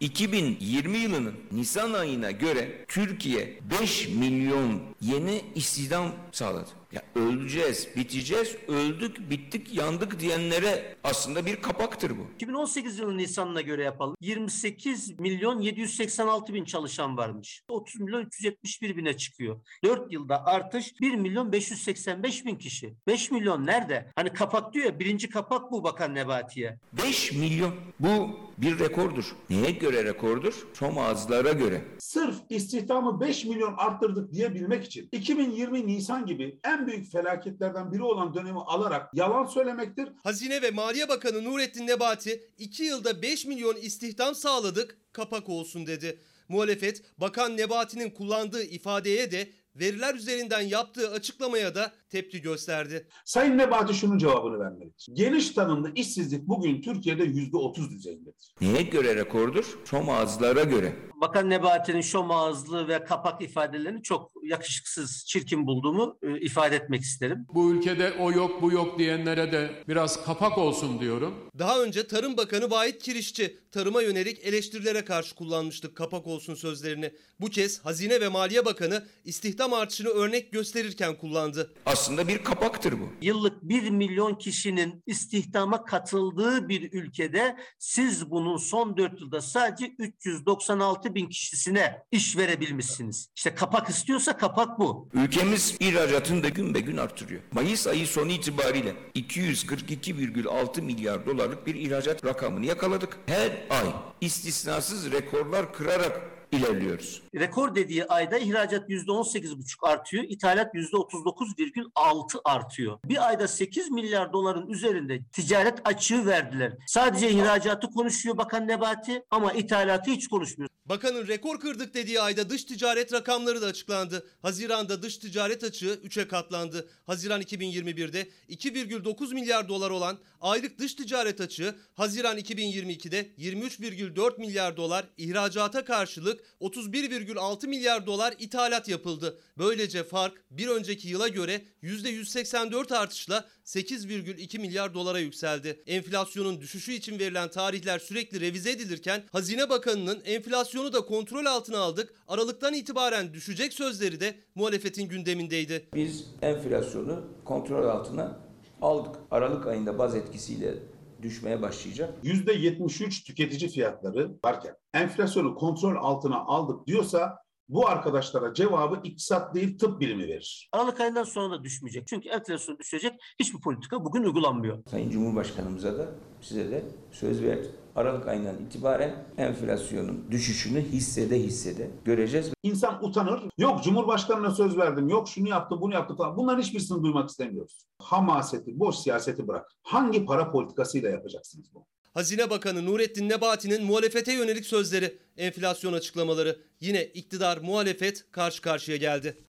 [0.00, 6.70] 2020 yılının Nisan ayına göre Türkiye 5 milyon yeni istihdam sağladı.
[6.92, 12.26] Ya öleceğiz, biteceğiz, öldük, bittik, yandık diyenlere aslında bir kapaktır bu.
[12.34, 14.16] 2018 yılı Nisan'ına göre yapalım.
[14.20, 17.62] 28 milyon 786 bin çalışan varmış.
[17.68, 19.60] 30 milyon 371 bine çıkıyor.
[19.84, 22.94] 4 yılda artış 1 milyon 585 bin kişi.
[23.06, 24.10] 5 milyon nerede?
[24.16, 26.78] Hani kapak diyor ya birinci kapak bu Bakan Nebati'ye.
[27.04, 27.74] 5 milyon.
[28.00, 29.36] Bu bir rekordur.
[29.50, 30.66] Neye göre rekordur?
[30.74, 31.84] Som ağızlara göre.
[31.98, 38.34] Sırf istihdamı 5 milyon arttırdık diyebilmek için 2020 Nisan gibi en büyük felaketlerden biri olan
[38.34, 40.08] dönemi alarak yalan söylemektir.
[40.22, 46.20] Hazine ve Maliye Bakanı Nurettin Nebati 2 yılda 5 milyon istihdam sağladık kapak olsun dedi.
[46.48, 53.08] Muhalefet Bakan Nebati'nin kullandığı ifadeye de veriler üzerinden yaptığı açıklamaya da tepki gösterdi.
[53.24, 55.06] Sayın Nebati şunun cevabını vermelidir.
[55.12, 58.54] Geniş tanımlı işsizlik bugün Türkiye'de %30 düzeyindedir.
[58.60, 59.78] Neye göre rekordur?
[59.84, 60.96] Som ağızlara göre.
[61.20, 67.46] Bakan Nebati'nin şom ağızlı ve kapak ifadelerini çok yakışıksız, çirkin bulduğumu e, ifade etmek isterim.
[67.54, 71.34] Bu ülkede o yok bu yok diyenlere de biraz kapak olsun diyorum.
[71.58, 77.12] Daha önce Tarım Bakanı Vahit Kirişçi tarıma yönelik eleştirilere karşı kullanmıştık kapak olsun sözlerini.
[77.40, 81.74] Bu kez Hazine ve Maliye Bakanı istihdam artışını örnek gösterirken kullandı.
[81.86, 83.08] Aslında bir kapaktır bu.
[83.22, 91.14] Yıllık 1 milyon kişinin istihdama katıldığı bir ülkede siz bunun son 4 yılda sadece 396
[91.14, 93.30] bin kişisine iş verebilmişsiniz.
[93.36, 95.08] İşte kapak istiyorsa kapak bu.
[95.14, 97.40] Ülkemiz ihracatını da gün be gün artırıyor.
[97.52, 103.18] Mayıs ayı sonu itibariyle 242,6 milyar dolarlık bir ihracat rakamını yakaladık.
[103.26, 103.86] Her ay
[104.20, 106.20] istisnasız rekorlar kırarak
[106.56, 107.22] ilerliyoruz.
[107.34, 112.98] Rekor dediği ayda ihracat %18,5 artıyor, ithalat %39,6 artıyor.
[113.04, 116.72] Bir ayda 8 milyar doların üzerinde ticaret açığı verdiler.
[116.86, 120.68] Sadece ihracatı konuşuyor Bakan Nebati ama ithalatı hiç konuşmuyor.
[120.88, 124.26] Bakanın rekor kırdık dediği ayda dış ticaret rakamları da açıklandı.
[124.42, 126.88] Haziran'da dış ticaret açığı 3'e katlandı.
[127.06, 135.06] Haziran 2021'de 2,9 milyar dolar olan aylık dış ticaret açığı Haziran 2022'de 23,4 milyar dolar
[135.16, 139.38] ihracata karşılık 31,6 milyar dolar ithalat yapıldı.
[139.58, 145.82] Böylece fark bir önceki yıla göre %184 artışla 8,2 milyar dolara yükseldi.
[145.86, 152.14] Enflasyonun düşüşü için verilen tarihler sürekli revize edilirken Hazine Bakanı'nın enflasyonu da kontrol altına aldık,
[152.28, 155.88] Aralıktan itibaren düşecek sözleri de muhalefetin gündemindeydi.
[155.94, 158.40] Biz enflasyonu kontrol altına
[158.82, 159.14] aldık.
[159.30, 160.74] Aralık ayında baz etkisiyle
[161.22, 162.14] düşmeye başlayacak.
[162.24, 170.00] %73 tüketici fiyatları varken enflasyonu kontrol altına aldık diyorsa Bu arkadaşlara cevabı iktisat değil tıp
[170.00, 170.68] bilimi verir.
[170.72, 172.06] Aralık ayından sonra da düşmeyecek.
[172.06, 173.12] Çünkü enflasyon düşecek.
[173.40, 174.78] Hiçbir politika bugün uygulanmıyor.
[174.90, 176.08] Sayın Cumhurbaşkanımıza da
[176.40, 177.70] size de söz verdik.
[177.96, 182.50] Aralık ayından itibaren enflasyonun düşüşünü hissede hissede göreceğiz.
[182.62, 183.42] İnsan utanır.
[183.58, 185.08] Yok Cumhurbaşkanına söz verdim.
[185.08, 186.36] Yok şunu yaptı, bunu yaptı falan.
[186.36, 187.86] Bunların hiçbirisini duymak istemiyoruz.
[187.98, 189.66] Hamaseti, boş siyaseti bırak.
[189.82, 191.84] Hangi para politikasıyla yapacaksınız bunu?
[192.14, 196.58] Hazine Bakanı Nurettin Nebati'nin muhalefete yönelik sözleri, enflasyon açıklamaları.
[196.80, 199.44] Yine iktidar muhalefet karşı karşıya geldi.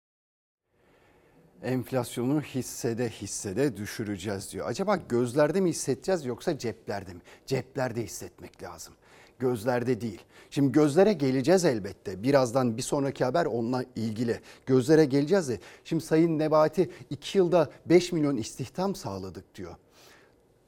[1.64, 4.68] Enflasyonu hissede hissede düşüreceğiz diyor.
[4.68, 7.20] Acaba gözlerde mi hissedeceğiz yoksa ceplerde mi?
[7.46, 8.94] Ceplerde hissetmek lazım.
[9.38, 10.20] Gözlerde değil.
[10.50, 12.22] Şimdi gözlere geleceğiz elbette.
[12.22, 14.40] Birazdan bir sonraki haber onunla ilgili.
[14.66, 15.61] Gözlere geleceğiz de.
[15.85, 19.74] Şimdi Sayın Nebati 2 yılda 5 milyon istihdam sağladık diyor.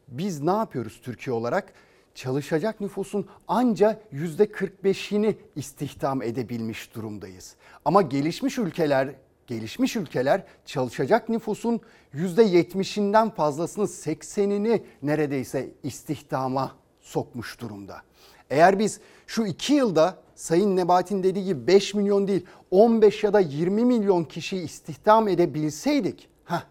[0.08, 1.72] Biz ne yapıyoruz Türkiye olarak?
[2.14, 7.56] Çalışacak nüfusun anca %45'ini istihdam edebilmiş durumdayız.
[7.84, 9.14] Ama gelişmiş ülkeler
[9.46, 11.80] gelişmiş ülkeler çalışacak nüfusun
[12.14, 18.02] %70'inden fazlasını 80'ini neredeyse istihdama sokmuş durumda.
[18.50, 23.40] Eğer biz şu iki yılda Sayın Nebati'nin dediği gibi 5 milyon değil 15 ya da
[23.40, 26.62] 20 milyon kişiyi istihdam edebilseydik heh,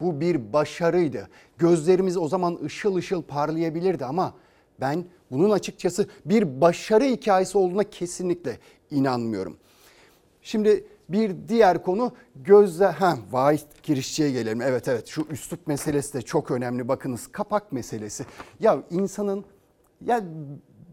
[0.00, 1.28] bu bir başarıydı.
[1.58, 4.34] Gözlerimiz o zaman ışıl ışıl parlayabilirdi ama
[4.80, 8.58] ben bunun açıkçası bir başarı hikayesi olduğuna kesinlikle
[8.90, 9.56] inanmıyorum.
[10.42, 14.62] Şimdi bir diğer konu gözle ha vahit girişçiye gelelim.
[14.62, 16.88] Evet evet şu üslup meselesi de çok önemli.
[16.88, 18.24] Bakınız kapak meselesi.
[18.60, 19.44] Ya insanın
[20.00, 20.22] ya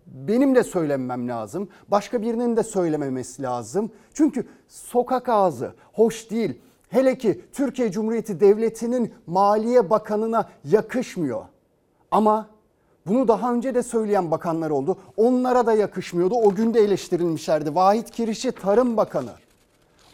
[0.07, 1.69] benim de söylemem lazım.
[1.87, 3.91] Başka birinin de söylememesi lazım.
[4.13, 6.61] Çünkü sokak ağzı hoş değil.
[6.89, 11.45] Hele ki Türkiye Cumhuriyeti Devleti'nin Maliye Bakanı'na yakışmıyor.
[12.11, 12.47] Ama
[13.07, 14.97] bunu daha önce de söyleyen bakanlar oldu.
[15.17, 16.35] Onlara da yakışmıyordu.
[16.35, 17.75] O gün de eleştirilmişlerdi.
[17.75, 19.31] Vahit Kirişçi Tarım Bakanı.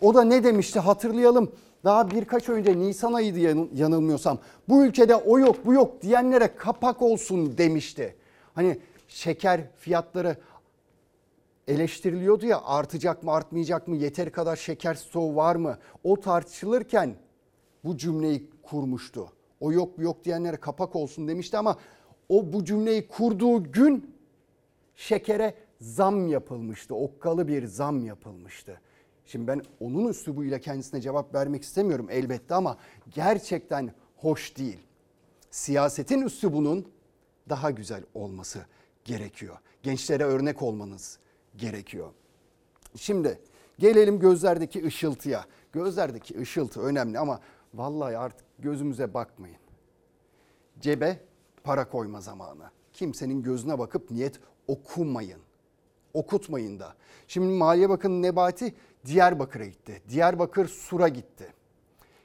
[0.04, 1.52] O da ne demişti hatırlayalım.
[1.84, 3.40] Daha birkaç önce Nisan ayıydı
[3.74, 4.40] yanılmıyorsam.
[4.70, 8.16] Bu ülkede o yok bu yok diyenlere kapak olsun demişti.
[8.54, 10.38] Hani şeker fiyatları
[11.68, 15.78] eleştiriliyordu ya artacak mı artmayacak mı yeteri kadar şeker stoğu var mı?
[16.04, 17.16] O tartışılırken
[17.84, 19.28] bu cümleyi kurmuştu.
[19.60, 21.78] O yok bu yok diyenlere kapak olsun demişti ama
[22.30, 24.16] o bu cümleyi kurduğu gün
[24.96, 26.96] şekere zam yapılmıştı.
[26.96, 28.80] Okkalı bir zam yapılmıştı.
[29.26, 32.78] Şimdi ben onun üslubuyla kendisine cevap vermek istemiyorum elbette ama
[33.14, 34.80] gerçekten hoş değil.
[35.52, 36.88] Siyasetin üslubunun
[37.50, 38.66] daha güzel olması
[39.06, 39.58] gerekiyor.
[39.84, 41.20] Gençlere örnek olmanız
[41.58, 42.10] gerekiyor.
[42.96, 43.40] Şimdi
[43.80, 45.46] gelelim gözlerdeki ışıltıya.
[45.72, 47.40] Gözlerdeki ışıltı önemli ama
[47.74, 49.58] vallahi artık gözümüze bakmayın.
[50.80, 51.20] Cebe
[51.64, 52.72] para koyma zamanı.
[52.94, 55.40] Kimsenin gözüne bakıp niyet okumayın.
[56.14, 56.94] Okutmayın da.
[57.28, 60.02] Şimdi Maliye Bakanı Nebati Diyarbakır'a gitti.
[60.10, 61.54] Diyarbakır Sur'a gitti.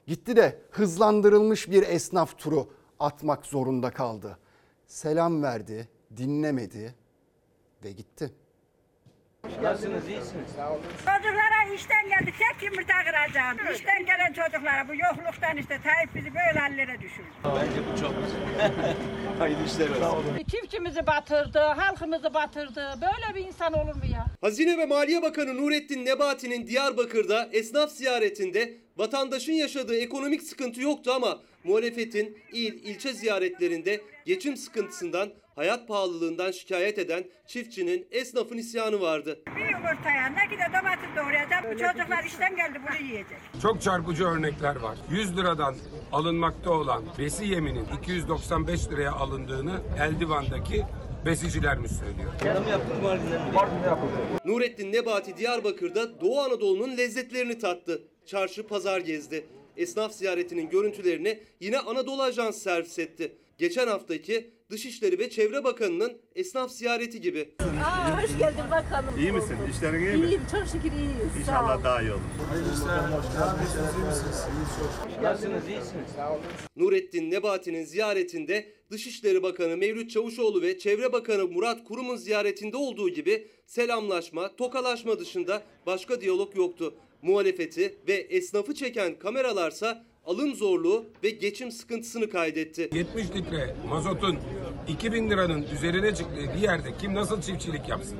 [0.07, 4.39] Gitti de hızlandırılmış bir esnaf turu atmak zorunda kaldı.
[4.87, 6.95] Selam verdi, dinlemedi
[7.85, 8.33] ve gitti.
[9.63, 10.51] Nasılsınız, iyisiniz?
[11.05, 13.75] Çocuklara işten geldik, tek yumurta kıracağım.
[13.75, 17.29] İşten gelen çocuklara bu yokluktan işte Tayyip bizi böyle hallere düşürdü.
[17.45, 18.73] Bence bu çok güzel.
[19.39, 20.45] Hayırlı işler olsun.
[20.51, 22.95] Çiftçimizi batırdı, halkımızı batırdı.
[23.03, 24.27] Böyle bir insan olur mu ya?
[24.41, 31.39] Hazine ve Maliye Bakanı Nurettin Nebati'nin Diyarbakır'da esnaf ziyaretinde vatandaşın yaşadığı ekonomik sıkıntı yoktu ama
[31.65, 35.29] muhalefetin il, ilçe ziyaretlerinde geçim sıkıntısından,
[35.59, 39.41] hayat pahalılığından şikayet eden çiftçinin, esnafın isyanı vardı.
[39.57, 41.65] Bir yumurtaya ne gide domates doğrayacağım.
[41.65, 43.39] Bu çocuklar işten geldi bunu yiyecek.
[43.63, 44.99] Çok çarpıcı örnekler var.
[45.11, 45.75] 100 liradan
[46.13, 50.85] alınmakta olan besi yeminin 295 liraya alındığını Eldivan'daki
[51.27, 52.33] besiciler mi söylüyor?
[52.45, 53.47] Yarım yaptım Mardin'den
[53.85, 54.13] yapıldı.
[54.45, 58.03] Nurettin Nebati Diyarbakır'da Doğu Anadolu'nun lezzetlerini tattı.
[58.27, 59.47] Çarşı pazar gezdi.
[59.77, 63.33] Esnaf ziyaretinin görüntülerini yine Anadolu Ajansı servis etti.
[63.59, 67.55] Geçen haftaki Dışişleri ve Çevre Bakanı'nın esnaf ziyareti gibi.
[67.85, 69.19] Aa, hoş geldin bakalım.
[69.19, 69.57] İyi misin?
[69.71, 70.27] İşlerin iyi mi?
[70.27, 71.37] İyiyim, çok şükür iyiyiz.
[71.41, 72.21] İnşallah daha iyi olur.
[72.51, 73.11] Hayırlı işler.
[75.23, 76.11] Nasılsınız, iyisiniz?
[76.77, 83.49] Nurettin Nebati'nin ziyaretinde Dışişleri Bakanı Mevlüt Çavuşoğlu ve Çevre Bakanı Murat Kurum'un ziyaretinde olduğu gibi
[83.67, 86.95] selamlaşma, tokalaşma dışında başka diyalog yoktu.
[87.23, 92.91] Muhalefeti ve esnafı çeken kameralarsa alım zorluğu ve geçim sıkıntısını kaydetti.
[92.95, 94.39] 70 litre mazotun
[94.89, 98.19] 2000 liranın üzerine çıktığı bir yerde kim nasıl çiftçilik yapsın?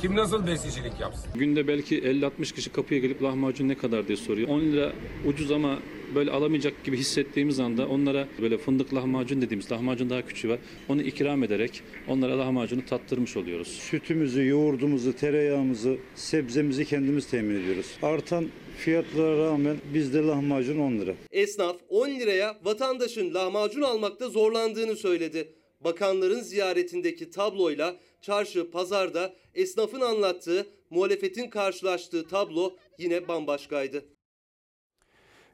[0.00, 1.30] Kim nasıl besicilik yapsın?
[1.34, 4.48] Günde belki 50-60 kişi kapıya gelip lahmacun ne kadar diye soruyor.
[4.48, 4.92] 10 lira
[5.26, 5.78] ucuz ama
[6.14, 10.58] böyle alamayacak gibi hissettiğimiz anda onlara böyle fındık lahmacun dediğimiz lahmacun daha küçüğü var.
[10.88, 13.68] Onu ikram ederek onlara lahmacunu tattırmış oluyoruz.
[13.68, 17.86] Sütümüzü, yoğurdumuzu, tereyağımızı, sebzemizi kendimiz temin ediyoruz.
[18.02, 18.46] Artan
[18.80, 21.14] fiyatlara rağmen bizde lahmacun 10 lira.
[21.30, 25.54] Esnaf 10 liraya vatandaşın lahmacun almakta zorlandığını söyledi.
[25.80, 34.04] Bakanların ziyaretindeki tabloyla çarşı, pazarda esnafın anlattığı, muhalefetin karşılaştığı tablo yine bambaşkaydı.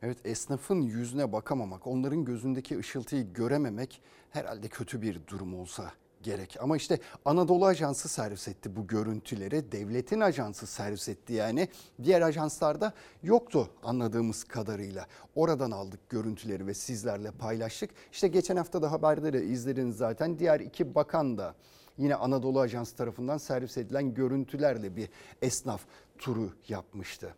[0.03, 5.93] Evet esnafın yüzüne bakamamak, onların gözündeki ışıltıyı görememek herhalde kötü bir durum olsa
[6.27, 6.57] gerek.
[6.61, 9.73] Ama işte Anadolu Ajansı servis etti bu görüntüleri.
[9.73, 11.69] Devletin ajansı servis etti yani.
[12.03, 15.07] Diğer ajanslarda yoktu anladığımız kadarıyla.
[15.35, 17.91] Oradan aldık görüntüleri ve sizlerle paylaştık.
[18.13, 20.39] İşte geçen hafta da haberde izlediniz zaten.
[20.39, 21.55] Diğer iki bakan da
[21.99, 25.09] yine Anadolu Ajansı tarafından servis edilen görüntülerle bir
[25.43, 25.81] esnaf
[26.19, 27.35] turu yapmıştı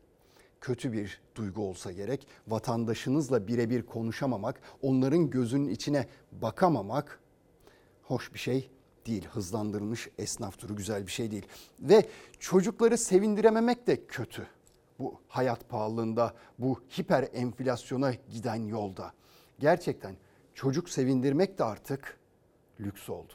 [0.60, 2.26] kötü bir duygu olsa gerek.
[2.48, 7.20] Vatandaşınızla birebir konuşamamak, onların gözünün içine bakamamak
[8.08, 8.70] hoş bir şey
[9.08, 9.24] değil.
[9.28, 11.46] Hızlandırılmış esnaf turu güzel bir şey değil.
[11.80, 14.46] Ve çocukları sevindirememek de kötü.
[14.98, 19.12] Bu hayat pahalılığında, bu hiper enflasyona giden yolda.
[19.58, 20.16] Gerçekten
[20.54, 22.18] çocuk sevindirmek de artık
[22.80, 23.32] lüks oldu.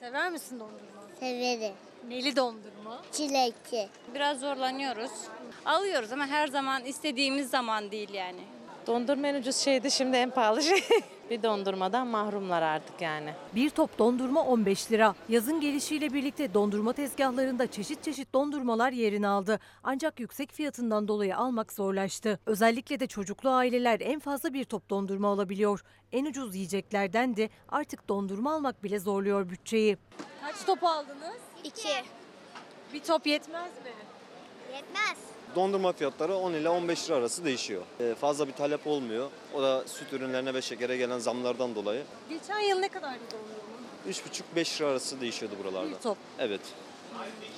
[0.00, 1.02] Sever misin dondurma?
[1.20, 1.74] Severim.
[2.08, 3.02] Neli dondurma?
[3.12, 3.88] Çilekli.
[4.14, 5.10] Biraz zorlanıyoruz.
[5.64, 8.40] Alıyoruz ama her zaman istediğimiz zaman değil yani.
[8.90, 10.80] Dondurma en ucuz şeydi şimdi en pahalı şey.
[11.30, 13.34] bir dondurmadan mahrumlar artık yani.
[13.54, 15.14] Bir top dondurma 15 lira.
[15.28, 19.60] Yazın gelişiyle birlikte dondurma tezgahlarında çeşit çeşit dondurmalar yerini aldı.
[19.82, 22.40] Ancak yüksek fiyatından dolayı almak zorlaştı.
[22.46, 25.84] Özellikle de çocuklu aileler en fazla bir top dondurma alabiliyor.
[26.12, 29.96] En ucuz yiyeceklerden de artık dondurma almak bile zorluyor bütçeyi.
[30.40, 31.40] Kaç top aldınız?
[31.64, 32.04] İki.
[32.92, 33.92] Bir top yetmez mi?
[34.74, 35.39] Yetmez.
[35.56, 37.82] Dondurma fiyatları 10 ile 15 lira arası değişiyor.
[38.00, 39.30] Ee, fazla bir talep olmuyor.
[39.54, 42.02] O da süt ürünlerine ve şekere gelen zamlardan dolayı.
[42.28, 43.70] Geçen yıl ne kadardı dondurma?
[44.56, 45.90] 3,5-5 lira arası değişiyordu buralarda.
[45.90, 46.16] Bir top.
[46.38, 46.60] Evet.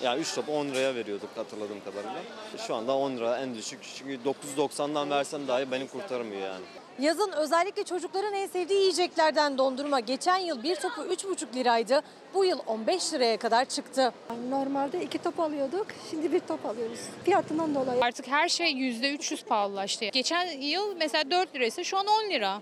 [0.03, 2.23] Yani 3 top 10 liraya veriyorduk hatırladığım kadarıyla.
[2.67, 3.81] Şu anda 10 lira en düşük.
[3.99, 4.19] Çünkü
[4.57, 6.65] 9.90'dan versem dahi beni kurtarmıyor yani.
[6.99, 10.01] Yazın özellikle çocukların en sevdiği yiyeceklerden dondurma.
[10.01, 12.01] Geçen yıl bir topu 3,5 liraydı.
[12.35, 14.13] Bu yıl 15 liraya kadar çıktı.
[14.49, 16.99] Normalde iki top alıyorduk, şimdi bir top alıyoruz.
[17.25, 18.01] Fiyatından dolayı.
[18.05, 20.05] Artık her şey %300 pahalılaştı.
[20.05, 22.61] Geçen yıl mesela 4 liraysa şu an 10 lira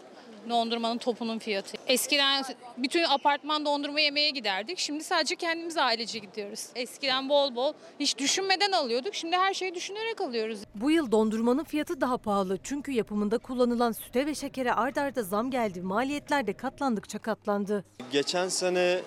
[0.48, 1.76] dondurmanın topunun fiyatı.
[1.86, 2.44] Eskiden
[2.78, 4.78] bütün apartman dondurma yemeye giderdik.
[4.78, 6.66] Şimdi sadece kendimiz ailece gidiyoruz.
[6.74, 9.14] Eskiden bol bol hiç düşünmeden alıyorduk.
[9.14, 10.60] Şimdi her şeyi düşünerek alıyoruz.
[10.74, 12.58] Bu yıl dondurmanın fiyatı daha pahalı.
[12.62, 15.80] Çünkü yapımında kullanılan süte ve şekere ard arda zam geldi.
[15.82, 17.84] Maliyetler de katlandıkça katlandı.
[18.12, 19.00] Geçen sene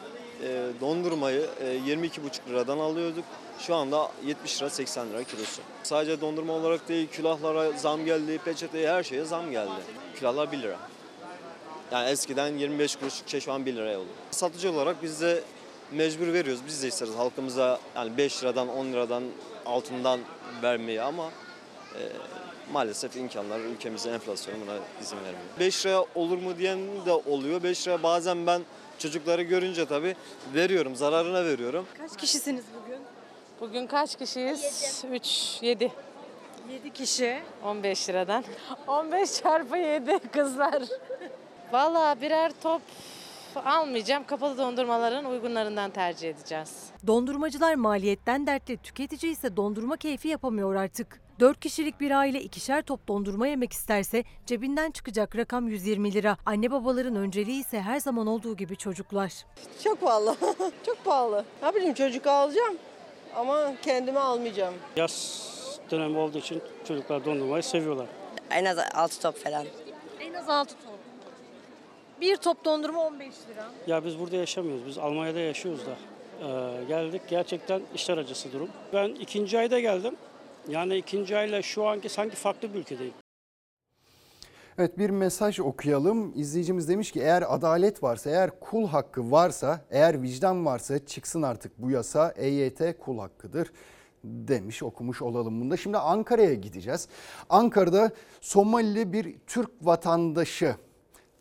[0.44, 3.24] e, dondurmayı e, 22,5 liradan alıyorduk.
[3.60, 5.62] Şu anda 70 lira 80 lira kilosu.
[5.84, 9.72] Sadece dondurma olarak değil külahlara zam geldi, peçeteye her şeye zam geldi.
[10.16, 10.78] Külahlar 1 lira.
[11.92, 14.08] Yani eskiden 25 kuruşluk şey şu an 1 liraya oldu.
[14.32, 15.44] Satıcı olarak biz de
[15.92, 16.62] mecbur veriyoruz.
[16.68, 19.24] Biz de isteriz halkımıza yani 5 liradan 10 liradan
[19.66, 20.20] altından
[20.64, 21.30] vermeyi ama
[21.96, 22.02] e,
[22.72, 25.44] maalesef imkanlar ülkemizde enflasyon buna izin vermiyor.
[25.60, 27.64] 5 liraya olur mu diyen de oluyor.
[27.64, 28.62] 5 liraya bazen ben
[29.00, 30.16] çocukları görünce tabii
[30.54, 31.86] veriyorum, zararına veriyorum.
[31.98, 33.00] Kaç kişisiniz bugün?
[33.62, 35.04] Bugün kaç kişiyiz?
[35.12, 35.92] 3, 7.
[36.70, 37.42] 7 kişi.
[37.64, 38.44] 15 liradan.
[38.88, 40.84] 15 çarpı 7 kızlar.
[41.74, 42.82] Vallahi birer top
[43.66, 44.24] almayacağım.
[44.28, 46.86] Kapalı dondurmaların uygunlarından tercih edeceğiz.
[47.08, 51.22] Dondurmacılar maliyetten dertli, tüketici ise dondurma keyfi yapamıyor artık.
[51.40, 56.38] 4 kişilik bir aile ikişer top dondurma yemek isterse cebinden çıkacak rakam 120 lira.
[56.46, 59.34] Anne babaların önceliği ise her zaman olduğu gibi çocuklar.
[59.84, 60.36] Çok pahalı.
[60.86, 61.46] Çok pahalı.
[61.64, 62.78] Ne bileyim çocuk alacağım
[63.36, 64.74] ama kendime almayacağım.
[64.96, 65.44] Yaz
[65.92, 68.08] dönemi olduğu için çocuklar dondurmayı seviyorlar.
[68.52, 69.66] En az 6 top falan.
[70.20, 70.93] En az 6 top.
[72.24, 73.72] Bir top dondurma 15 lira.
[73.88, 74.86] Ya biz burada yaşamıyoruz.
[74.86, 75.96] Biz Almanya'da yaşıyoruz da.
[76.42, 77.22] Ee, geldik.
[77.30, 78.70] Gerçekten işler acısı durum.
[78.94, 80.16] Ben ikinci ayda geldim.
[80.70, 83.14] Yani ikinci ayla şu anki sanki farklı bir ülkedeyim.
[84.78, 86.34] Evet bir mesaj okuyalım.
[86.36, 91.72] İzleyicimiz demiş ki eğer adalet varsa, eğer kul hakkı varsa, eğer vicdan varsa çıksın artık
[91.78, 92.34] bu yasa.
[92.38, 93.72] EYT kul hakkıdır
[94.24, 95.78] demiş okumuş olalım bunda.
[95.78, 97.08] Şimdi Ankara'ya gideceğiz.
[97.50, 100.76] Ankara'da Somalili bir Türk vatandaşı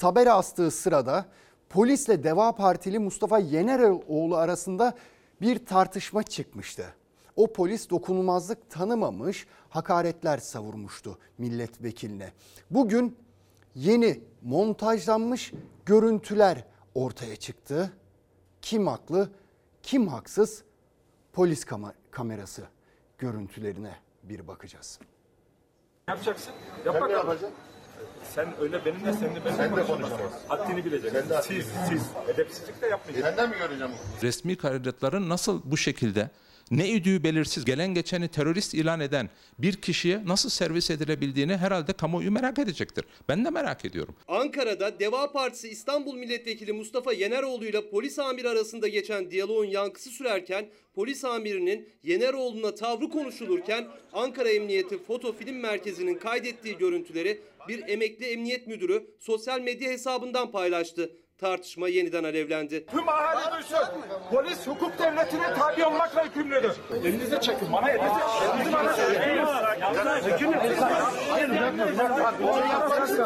[0.02, 1.26] tabela astığı sırada
[1.68, 4.94] polisle Deva Partili Mustafa Yeneroğlu arasında
[5.40, 6.94] bir tartışma çıkmıştı.
[7.36, 12.32] O polis dokunulmazlık tanımamış, hakaretler savurmuştu milletvekiline.
[12.70, 13.16] Bugün
[13.74, 15.52] yeni montajlanmış
[15.86, 17.92] görüntüler ortaya çıktı.
[18.62, 19.30] Kim haklı,
[19.82, 20.62] Kim haksız?
[21.32, 22.62] Polis kama- kamerası
[23.18, 24.98] görüntülerine bir bakacağız.
[26.08, 26.52] Yapacaksın.
[26.84, 27.38] Yap bakalım.
[28.34, 30.30] Sen öyle benimle seninle benimle Sen de konuşamazsın.
[30.48, 31.22] Haddini bileceksin.
[31.42, 32.02] Siz, siz.
[32.34, 33.36] Edepsizlik de yapmayacaksın.
[33.36, 33.92] Senden mi göreceğim?
[34.22, 36.30] resmi kayıtların nasıl bu şekilde
[36.70, 42.30] ne idüğü belirsiz gelen geçeni terörist ilan eden bir kişiye nasıl servis edilebildiğini herhalde kamuoyu
[42.30, 43.04] merak edecektir.
[43.28, 44.14] Ben de merak ediyorum.
[44.28, 50.68] Ankara'da Deva Partisi İstanbul Milletvekili Mustafa Yeneroğlu ile polis amiri arasında geçen diyaloğun yankısı sürerken
[50.94, 58.66] polis amirinin Yeneroğlu'na tavrı konuşulurken Ankara Emniyeti Foto Film Merkezi'nin kaydettiği görüntüleri bir emekli emniyet
[58.66, 61.10] müdürü sosyal medya hesabından paylaştı.
[61.38, 62.86] Tartışma yeniden alevlendi.
[62.86, 63.78] Tüm ahali duysun.
[64.30, 66.72] Polis hukuk devletine tabi olmakla yükümlüdür.
[67.04, 67.72] Elinize çekin.
[67.72, 68.14] Bana elinize
[68.58, 68.72] çekin.
[68.72, 70.50] Bana çekin.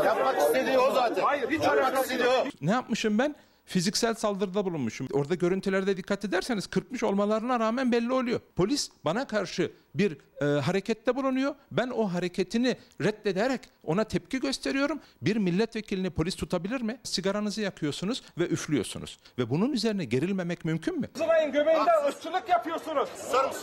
[0.05, 1.23] Yapmak istediği o zaten.
[1.23, 2.47] Hayır hiç alakası yok.
[2.61, 3.35] Ne yapmışım ben?
[3.65, 5.09] Fiziksel saldırıda bulunmuşum.
[5.13, 8.41] Orada görüntülerde dikkat ederseniz kırpmış olmalarına rağmen belli oluyor.
[8.57, 11.55] Polis bana karşı bir e, harekette bulunuyor.
[11.73, 15.01] Ben o hareketini reddederek ona tepki gösteriyorum.
[15.23, 16.99] Bir milletvekilini polis tutabilir mi?
[17.03, 19.19] Sigaranızı yakıyorsunuz ve üflüyorsunuz.
[19.39, 21.09] Ve bunun üzerine gerilmemek mümkün mü?
[21.13, 23.09] Kızılay'ın göbeğinde ırkçılık yapıyorsunuz.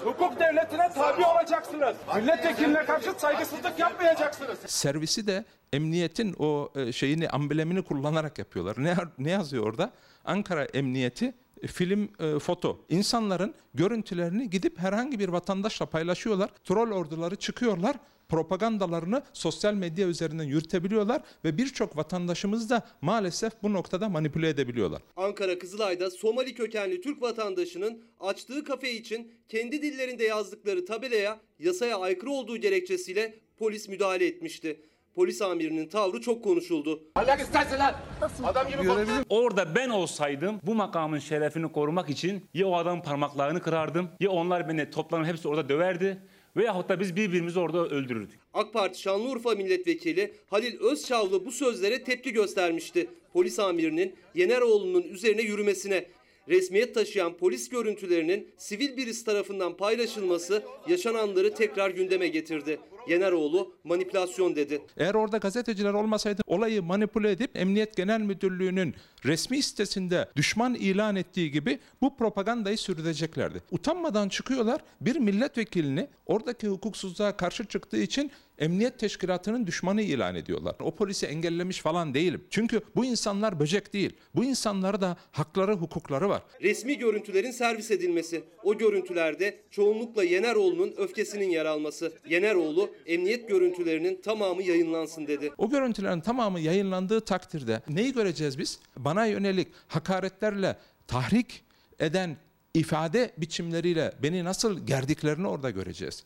[0.04, 1.96] Hukuk devletine tabi olacaksınız.
[2.16, 4.58] Milletvekiline karşı saygısızlık yapmayacaksınız.
[4.66, 8.76] servisi de emniyetin o e, şeyini amblemini kullanarak yapıyorlar.
[8.78, 9.92] Ne ne yazıyor orada?
[10.26, 11.34] Ankara Emniyeti
[11.68, 12.86] film e, foto.
[12.90, 16.50] İnsanların görüntülerini gidip herhangi bir vatandaşla paylaşıyorlar.
[16.64, 17.96] Troll orduları çıkıyorlar.
[18.30, 25.02] Propagandalarını sosyal medya üzerinden yürütebiliyorlar ve birçok vatandaşımız da maalesef bu noktada manipüle edebiliyorlar.
[25.16, 32.32] Ankara Kızılay'da Somali kökenli Türk vatandaşının açtığı kafe için kendi dillerinde yazdıkları tabelaya yasaya aykırı
[32.32, 34.82] olduğu gerekçesiyle polis müdahale etmişti.
[35.16, 37.04] Polis amirinin tavrı çok konuşuldu.
[37.16, 37.96] Ahlak istersin lan.
[38.44, 39.10] Adam gibi konuş.
[39.30, 44.70] Orada ben olsaydım bu makamın şerefini korumak için ya o adamın parmaklarını kırardım ya onlar
[44.70, 46.22] beni toplanıp hepsi orada döverdi
[46.58, 48.40] veyahut da biz birbirimizi orada öldürürdük.
[48.54, 53.10] AK Parti Şanlıurfa Milletvekili Halil Özçavlı bu sözlere tepki göstermişti.
[53.34, 56.06] Polis amirinin Yeneroğlu'nun üzerine yürümesine.
[56.50, 62.80] Resmiyet taşıyan polis görüntülerinin sivil birisi tarafından paylaşılması yaşananları tekrar gündeme getirdi.
[63.08, 64.82] Yeneroğlu manipülasyon dedi.
[64.98, 68.96] Eğer orada gazeteciler olmasaydı olayı manipüle edip Emniyet Genel Müdürlüğü'nün
[69.26, 73.62] resmi sitesinde düşman ilan ettiği gibi bu propagandayı sürdüreceklerdi.
[73.72, 80.76] Utanmadan çıkıyorlar bir milletvekilini oradaki hukuksuzluğa karşı çıktığı için Emniyet Teşkilatı'nın düşmanı ilan ediyorlar.
[80.80, 82.44] O polisi engellemiş falan değilim.
[82.50, 84.14] Çünkü bu insanlar böcek değil.
[84.36, 86.44] Bu insanlara da hakları, hukukları var.
[86.62, 88.44] Resmi görüntülerin servis edilmesi.
[88.64, 92.14] O görüntülerde çoğunlukla Yeneroğlu'nun öfkesinin yer alması.
[92.30, 95.52] Yeneroğlu emniyet görüntülerinin tamamı yayınlansın dedi.
[95.58, 98.80] O görüntülerin tamamı yayınlandığı takdirde neyi göreceğiz biz?
[98.98, 100.78] Bana yönelik hakaretlerle
[101.08, 101.64] tahrik
[102.00, 102.38] eden
[102.74, 106.24] ifade biçimleriyle beni nasıl gerdiklerini orada göreceğiz.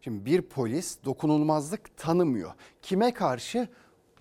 [0.00, 2.52] Şimdi bir polis dokunulmazlık tanımıyor.
[2.82, 3.68] Kime karşı?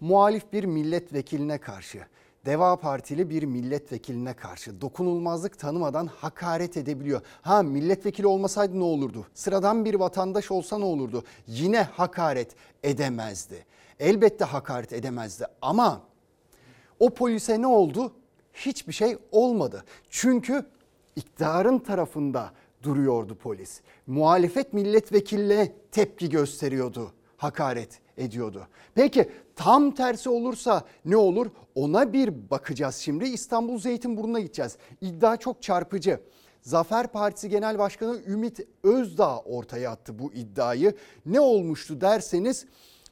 [0.02, 2.06] Muhalif bir milletvekiline karşı.
[2.46, 7.22] Deva Partili bir milletvekiline karşı dokunulmazlık tanımadan hakaret edebiliyor.
[7.42, 9.28] Ha milletvekili olmasaydı ne olurdu?
[9.34, 11.24] Sıradan bir vatandaş olsa ne olurdu?
[11.48, 13.66] Yine hakaret edemezdi.
[14.00, 16.02] Elbette hakaret edemezdi ama
[17.00, 18.14] o polise ne oldu?
[18.54, 19.84] Hiçbir şey olmadı.
[20.10, 20.66] Çünkü
[21.16, 22.52] iktidarın tarafında
[22.84, 23.82] duruyordu polis.
[24.08, 28.68] Muhalefet milletvekiline tepki gösteriyordu, hakaret ediyordu.
[28.96, 31.48] Peki tam tersi olursa ne olur?
[31.76, 33.26] Ona bir bakacağız şimdi.
[33.26, 34.78] İstanbul Zeytinburnu'na gideceğiz.
[35.02, 36.20] İddia çok çarpıcı.
[36.62, 40.94] Zafer Partisi Genel Başkanı Ümit Özdağ ortaya attı bu iddiayı.
[41.26, 42.66] Ne olmuştu derseniz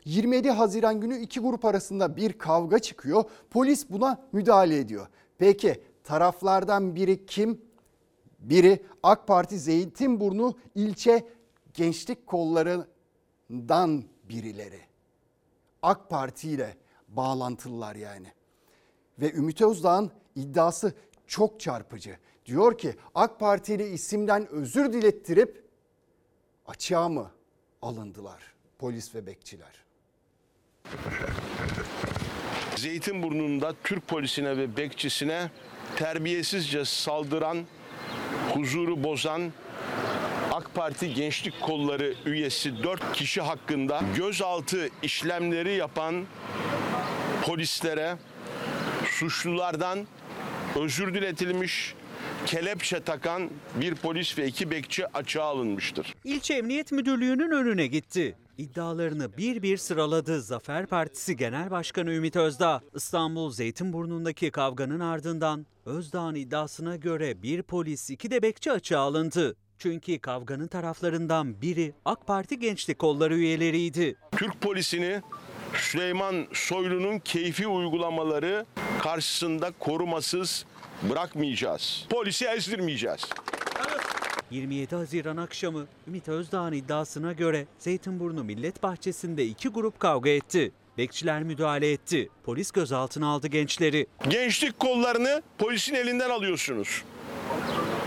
[0.05, 3.23] 27 Haziran günü iki grup arasında bir kavga çıkıyor.
[3.49, 5.07] Polis buna müdahale ediyor.
[5.37, 7.61] Peki taraflardan biri kim?
[8.49, 11.27] Biri AK Parti Zeytinburnu ilçe
[11.73, 14.79] gençlik kollarından birileri.
[15.81, 16.77] AK Parti ile
[17.07, 18.27] bağlantılılar yani.
[19.19, 20.93] Ve Ümit Özdağ'ın iddiası
[21.27, 22.17] çok çarpıcı.
[22.45, 25.63] Diyor ki AK Partili isimden özür dilettirip
[26.65, 27.31] açığa mı
[27.81, 29.85] alındılar polis ve bekçiler?
[32.75, 35.51] Zeytinburnu'nda Türk polisine ve bekçisine
[35.95, 37.65] terbiyesizce saldıran,
[38.57, 39.53] huzuru bozan
[40.51, 46.25] AK Parti Gençlik Kolları üyesi 4 kişi hakkında gözaltı işlemleri yapan
[47.45, 48.17] polislere
[49.11, 50.07] suçlulardan
[50.75, 51.93] özür diletilmiş,
[52.45, 56.15] kelepçe takan bir polis ve iki bekçi açığa alınmıştır.
[56.23, 58.35] İlçe Emniyet Müdürlüğü'nün önüne gitti.
[58.57, 62.81] İddialarını bir bir sıraladı Zafer Partisi Genel Başkanı Ümit Özdağ.
[62.95, 69.55] İstanbul Zeytinburnu'ndaki kavganın ardından Özdağ'ın iddiasına göre bir polis iki de bekçi açığa alındı.
[69.77, 74.15] Çünkü kavganın taraflarından biri AK Parti Gençlik Kolları üyeleriydi.
[74.31, 75.21] Türk polisini
[75.73, 78.65] Süleyman Soylu'nun keyfi uygulamaları
[78.99, 80.65] karşısında korumasız
[81.09, 82.05] bırakmayacağız.
[82.09, 83.21] Polisi ezdirmeyeceğiz.
[84.51, 90.71] 27 Haziran akşamı Ümit Özdağ'ın iddiasına göre Zeytinburnu Millet Bahçesi'nde iki grup kavga etti.
[90.97, 92.29] Bekçiler müdahale etti.
[92.43, 94.07] Polis gözaltına aldı gençleri.
[94.29, 97.03] Gençlik kollarını polisin elinden alıyorsunuz.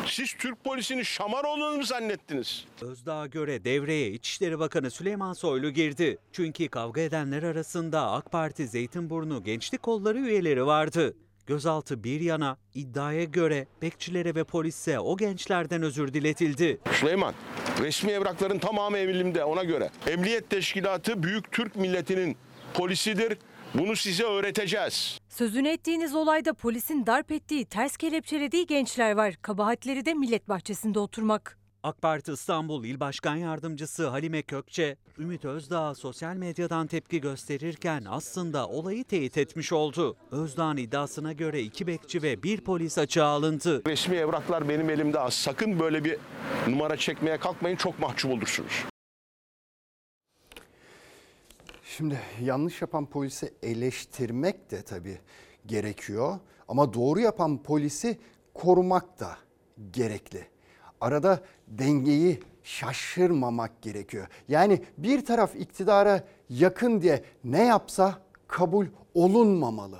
[0.06, 2.64] Siz Türk polisini şamar olduğunu mu zannettiniz?
[2.82, 6.18] Özdağ'a göre devreye İçişleri Bakanı Süleyman Soylu girdi.
[6.32, 11.14] Çünkü kavga edenler arasında AK Parti Zeytinburnu Gençlik Kolları üyeleri vardı.
[11.46, 16.80] Gözaltı bir yana iddiaya göre bekçilere ve polise o gençlerden özür diletildi.
[16.92, 17.34] Süleyman,
[17.82, 19.90] resmi evrakların tamamı elimde ona göre.
[20.06, 22.36] Emniyet Teşkilatı Büyük Türk milletinin
[22.74, 23.38] polisidir.
[23.74, 25.18] Bunu size öğreteceğiz.
[25.28, 29.34] Sözünü ettiğiniz olayda polisin darp ettiği, ters kelepçelediği gençler var.
[29.42, 31.59] Kabahatleri de millet bahçesinde oturmak.
[31.82, 38.68] AK Parti İstanbul İl Başkan Yardımcısı Halime Kökçe, Ümit Özdağ sosyal medyadan tepki gösterirken aslında
[38.68, 40.16] olayı teyit etmiş oldu.
[40.30, 43.82] Özdağ'ın iddiasına göre iki bekçi ve bir polis açığa alındı.
[43.86, 45.34] Resmi evraklar benim elimde az.
[45.34, 46.18] Sakın böyle bir
[46.68, 48.84] numara çekmeye kalkmayın çok mahcup olursunuz.
[51.84, 55.18] Şimdi yanlış yapan polisi eleştirmek de tabii
[55.66, 58.18] gerekiyor ama doğru yapan polisi
[58.54, 59.38] korumak da
[59.90, 60.59] gerekli.
[61.00, 64.26] Arada dengeyi şaşırmamak gerekiyor.
[64.48, 69.98] Yani bir taraf iktidara yakın diye ne yapsa kabul olunmamalı.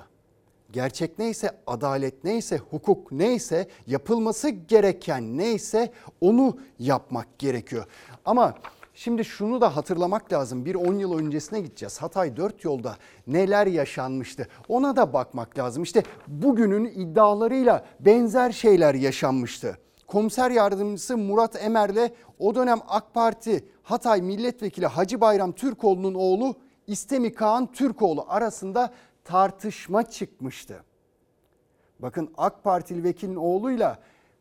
[0.72, 7.84] Gerçek neyse, adalet neyse, hukuk neyse, yapılması gereken neyse onu yapmak gerekiyor.
[8.24, 8.55] Ama
[8.94, 10.64] Şimdi şunu da hatırlamak lazım.
[10.64, 12.03] Bir 10 yıl öncesine gideceğiz.
[12.03, 12.96] Hatay 4 yolda
[13.26, 14.48] neler yaşanmıştı?
[14.68, 15.82] Ona da bakmak lazım.
[15.82, 19.78] İşte bugünün iddialarıyla benzer şeyler yaşanmıştı.
[20.11, 26.55] Komiser yardımcısı Murat Emer'le o dönem AK Parti Hatay Milletvekili Hacı Bayram Türkoğlu'nun oğlu
[26.87, 28.91] İstemi Kaan Türkoğlu arasında
[29.25, 30.85] tartışma çıkmıştı.
[31.99, 33.99] Bakın AK Partili vekilin oğluyla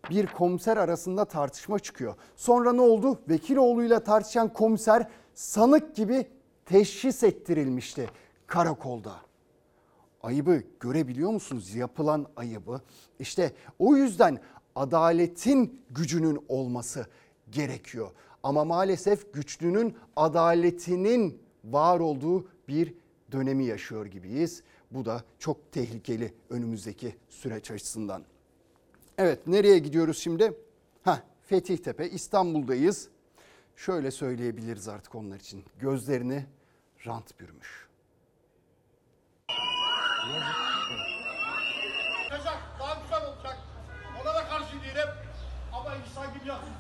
[0.10, 2.16] bir komiser arasında tartışma çıkıyor.
[2.36, 3.20] Sonra ne oldu?
[3.30, 6.28] Vekiloğlu'yla tartışan komiser sanık gibi
[6.66, 8.10] teşhis ettirilmişti
[8.48, 9.12] karakolda.
[10.24, 11.76] Ayıbı görebiliyor musunuz?
[11.76, 12.82] Yapılan ayıbı.
[13.20, 14.40] İşte o yüzden
[14.80, 17.08] adaletin gücünün olması
[17.52, 18.12] gerekiyor.
[18.44, 22.94] Ama maalesef güçlünün adaletinin var olduğu bir
[23.32, 24.64] dönemi yaşıyor gibiyiz.
[24.92, 28.24] Bu da çok tehlikeli önümüzdeki süreç açısından.
[29.18, 30.54] Evet nereye gidiyoruz şimdi?
[31.04, 33.10] Ha Fethiyetepe İstanbul'dayız.
[33.76, 35.64] Şöyle söyleyebiliriz artık onlar için.
[35.80, 36.46] Gözlerini
[37.06, 37.90] rant bürümüş.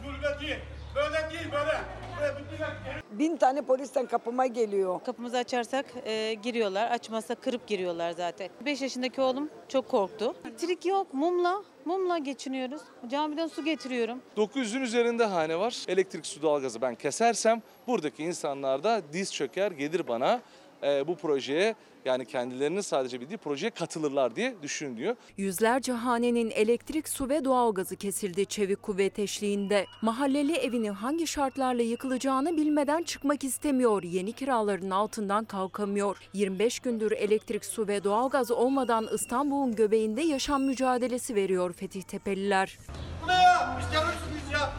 [0.03, 0.59] Zulme değil.
[0.95, 1.81] Böyle değil, böyle.
[2.21, 4.99] Böyle bir direkt Bin tane polisten kapıma geliyor.
[5.05, 6.91] Kapımızı açarsak e, giriyorlar.
[6.91, 8.49] Açmazsa kırıp giriyorlar zaten.
[8.65, 10.35] 5 yaşındaki oğlum çok korktu.
[10.45, 11.13] Elektrik yok.
[11.13, 11.63] Mumla.
[11.85, 12.81] Mumla geçiniyoruz.
[13.07, 14.21] Camiden su getiriyorum.
[14.37, 15.85] 900'ün üzerinde hane var.
[15.87, 20.41] Elektrik, su, doğalgazı ben kesersem buradaki insanlar da diz çöker gelir bana
[20.83, 21.75] e, bu projeye
[22.05, 25.15] yani kendilerinin sadece bildiği projeye katılırlar diye düşünülüyor.
[25.37, 29.85] Yüzlerce hanenin elektrik, su ve doğalgazı kesildi çevik kuvvet eşliğinde.
[30.01, 34.03] Mahalleli evinin hangi şartlarla yıkılacağını bilmeden çıkmak istemiyor.
[34.03, 36.17] Yeni kiraların altından kalkamıyor.
[36.33, 42.77] 25 gündür elektrik, su ve doğalgaz olmadan İstanbul'un göbeğinde yaşam mücadelesi veriyor Fetih Tepeliler.
[43.23, 43.77] Bu ne ya?
[43.79, 44.73] Biz teröristiz ya.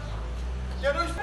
[0.82, 1.14] Terörist.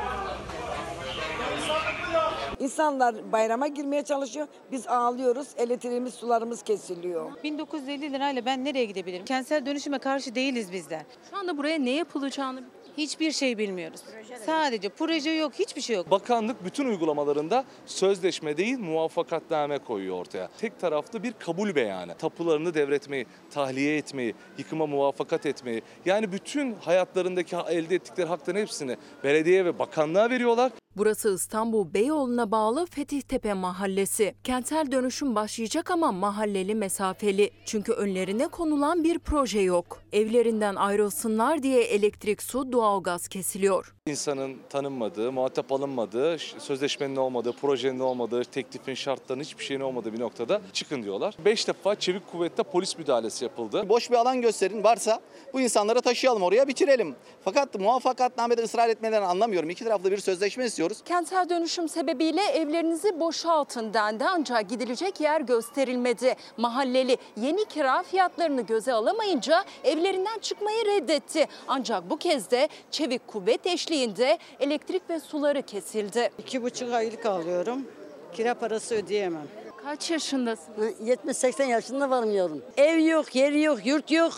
[2.59, 4.47] İnsanlar bayrama girmeye çalışıyor.
[4.71, 5.47] Biz ağlıyoruz.
[5.57, 7.31] Elektriğimiz, sularımız kesiliyor.
[7.43, 9.25] 1950 lirayla ben nereye gidebilirim?
[9.25, 11.01] Kentsel dönüşüme karşı değiliz bizler.
[11.29, 12.63] Şu anda buraya ne yapılacağını
[12.97, 14.01] Hiçbir şey bilmiyoruz.
[14.45, 16.11] Sadece proje yok, hiçbir şey yok.
[16.11, 20.49] Bakanlık bütün uygulamalarında sözleşme değil muvaffakatname koyuyor ortaya.
[20.57, 22.15] Tek taraflı bir kabul beyanı.
[22.17, 25.81] Tapularını devretmeyi, tahliye etmeyi, yıkıma muvaffakat etmeyi.
[26.05, 30.71] Yani bütün hayatlarındaki elde ettikleri hakların hepsini belediye ve bakanlığa veriyorlar.
[30.97, 34.35] Burası İstanbul Beyoğlu'na bağlı Fethihtepe Mahallesi.
[34.43, 37.49] Kentsel dönüşüm başlayacak ama mahalleli mesafeli.
[37.65, 40.01] Çünkü önlerine konulan bir proje yok.
[40.13, 43.93] Evlerinden ayrılsınlar diye elektrik, su, doğalgaz kesiliyor.
[44.05, 50.61] İnsanın tanınmadığı, muhatap alınmadığı, sözleşmenin olmadığı, projenin olmadığı, teklifin, şartların hiçbir şeyin olmadığı bir noktada
[50.73, 51.35] çıkın diyorlar.
[51.45, 53.89] Beş defa çevik kuvvette polis müdahalesi yapıldı.
[53.89, 55.19] Boş bir alan gösterin varsa
[55.53, 57.15] bu insanları taşıyalım oraya bitirelim.
[57.43, 59.69] Fakat muvaffakatnamede ısrar etmelerini anlamıyorum.
[59.69, 60.91] İki taraflı bir sözleşme istiyor.
[60.91, 60.97] istiyoruz.
[61.05, 66.35] Kentsel dönüşüm sebebiyle evlerinizi boşaltın dendi ancak gidilecek yer gösterilmedi.
[66.57, 71.45] Mahalleli yeni kira fiyatlarını göze alamayınca evlerinden çıkmayı reddetti.
[71.67, 76.29] Ancak bu kez de çevik kuvvet eşliğinde elektrik ve suları kesildi.
[76.37, 77.87] İki buçuk aylık alıyorum.
[78.33, 79.47] Kira parası ödeyemem.
[79.83, 80.73] Kaç yaşındasın?
[81.05, 82.61] 70-80 yaşında varım yavrum.
[82.77, 84.33] Ev yok, yer yok, yurt yok.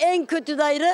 [0.00, 0.92] En kötü daire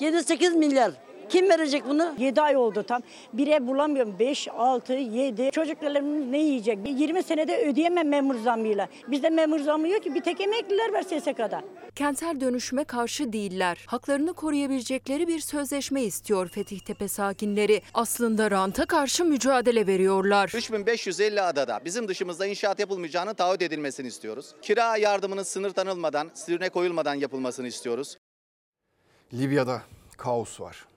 [0.00, 0.92] 7-8 milyar.
[1.34, 2.14] Kim verecek bunu?
[2.18, 3.02] 7 ay oldu tam.
[3.32, 4.18] Bir ev bulamıyorum.
[4.18, 5.50] 5, 6, 7.
[5.50, 6.78] Çocuklarımız ne yiyecek?
[6.86, 8.88] 20 senede ödeyemem memur zammıyla.
[9.08, 11.62] Bizde memur zammı yok ki bir tek emekliler var SSK'da.
[11.94, 13.84] Kentsel dönüşüme karşı değiller.
[13.86, 17.82] Haklarını koruyabilecekleri bir sözleşme istiyor Fethiyetepe sakinleri.
[17.94, 20.50] Aslında ranta karşı mücadele veriyorlar.
[20.54, 24.54] 3550 adada bizim dışımızda inşaat yapılmayacağını taahhüt edilmesini istiyoruz.
[24.62, 28.18] Kira yardımının sınır tanılmadan, sınırına koyulmadan yapılmasını istiyoruz.
[29.32, 29.82] Libya'da
[30.16, 30.93] kaos var.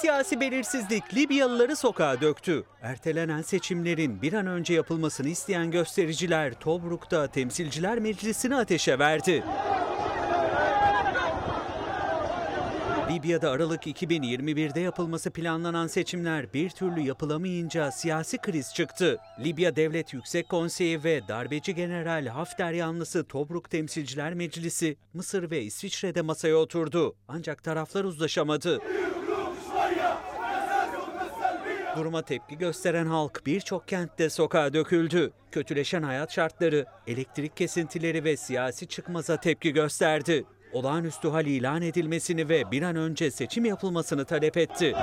[0.00, 2.64] Siyasi belirsizlik Libyalıları sokağa döktü.
[2.82, 9.44] Ertelenen seçimlerin bir an önce yapılmasını isteyen göstericiler Tobruk'ta Temsilciler Meclisi'ni ateşe verdi.
[13.18, 19.18] Libya'da Aralık 2021'de yapılması planlanan seçimler bir türlü yapılamayınca siyasi kriz çıktı.
[19.44, 26.22] Libya Devlet Yüksek Konseyi ve darbeci General Hafter yanlısı Tobruk Temsilciler Meclisi Mısır ve İsviçre'de
[26.22, 27.16] masaya oturdu.
[27.28, 28.80] Ancak taraflar uzlaşamadı.
[31.96, 35.32] Duruma tepki gösteren halk birçok kentte sokağa döküldü.
[35.52, 40.44] Kötüleşen hayat şartları, elektrik kesintileri ve siyasi çıkmaza tepki gösterdi.
[40.72, 44.94] Olağanüstü hal ilan edilmesini ve bir an önce seçim yapılmasını talep etti.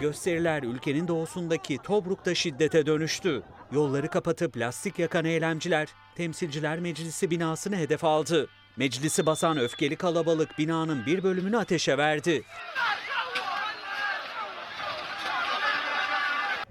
[0.00, 3.42] Gösteriler ülkenin doğusundaki Tobruk'ta şiddete dönüştü.
[3.72, 8.48] Yolları kapatıp lastik yakan eylemciler Temsilciler Meclisi binasını hedef aldı.
[8.76, 12.42] Meclisi basan öfkeli kalabalık binanın bir bölümünü ateşe verdi.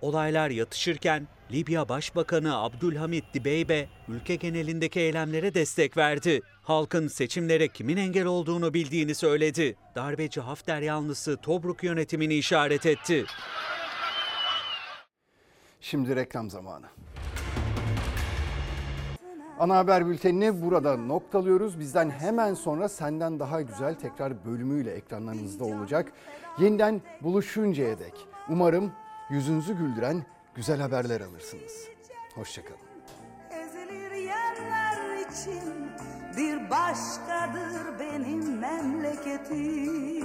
[0.01, 6.41] Olaylar yatışırken Libya Başbakanı Abdülhamit Dibeybe ülke genelindeki eylemlere destek verdi.
[6.61, 9.75] Halkın seçimlere kimin engel olduğunu bildiğini söyledi.
[9.95, 13.25] Darbeci Hafter yanlısı Tobruk yönetimini işaret etti.
[15.81, 16.85] Şimdi reklam zamanı.
[19.59, 21.79] Ana haber bültenini burada noktalıyoruz.
[21.79, 26.11] Bizden hemen sonra senden daha güzel tekrar bölümüyle ekranlarınızda olacak.
[26.59, 28.13] Yeniden buluşuncaya dek
[28.49, 28.91] umarım
[29.29, 30.25] yüzünüzü güldüren
[30.55, 31.87] güzel haberler alırsınız.
[32.35, 32.79] Hoşçakalın.
[33.51, 35.91] Ezilir yerler için
[36.37, 40.07] bir başkadır benim memleketim.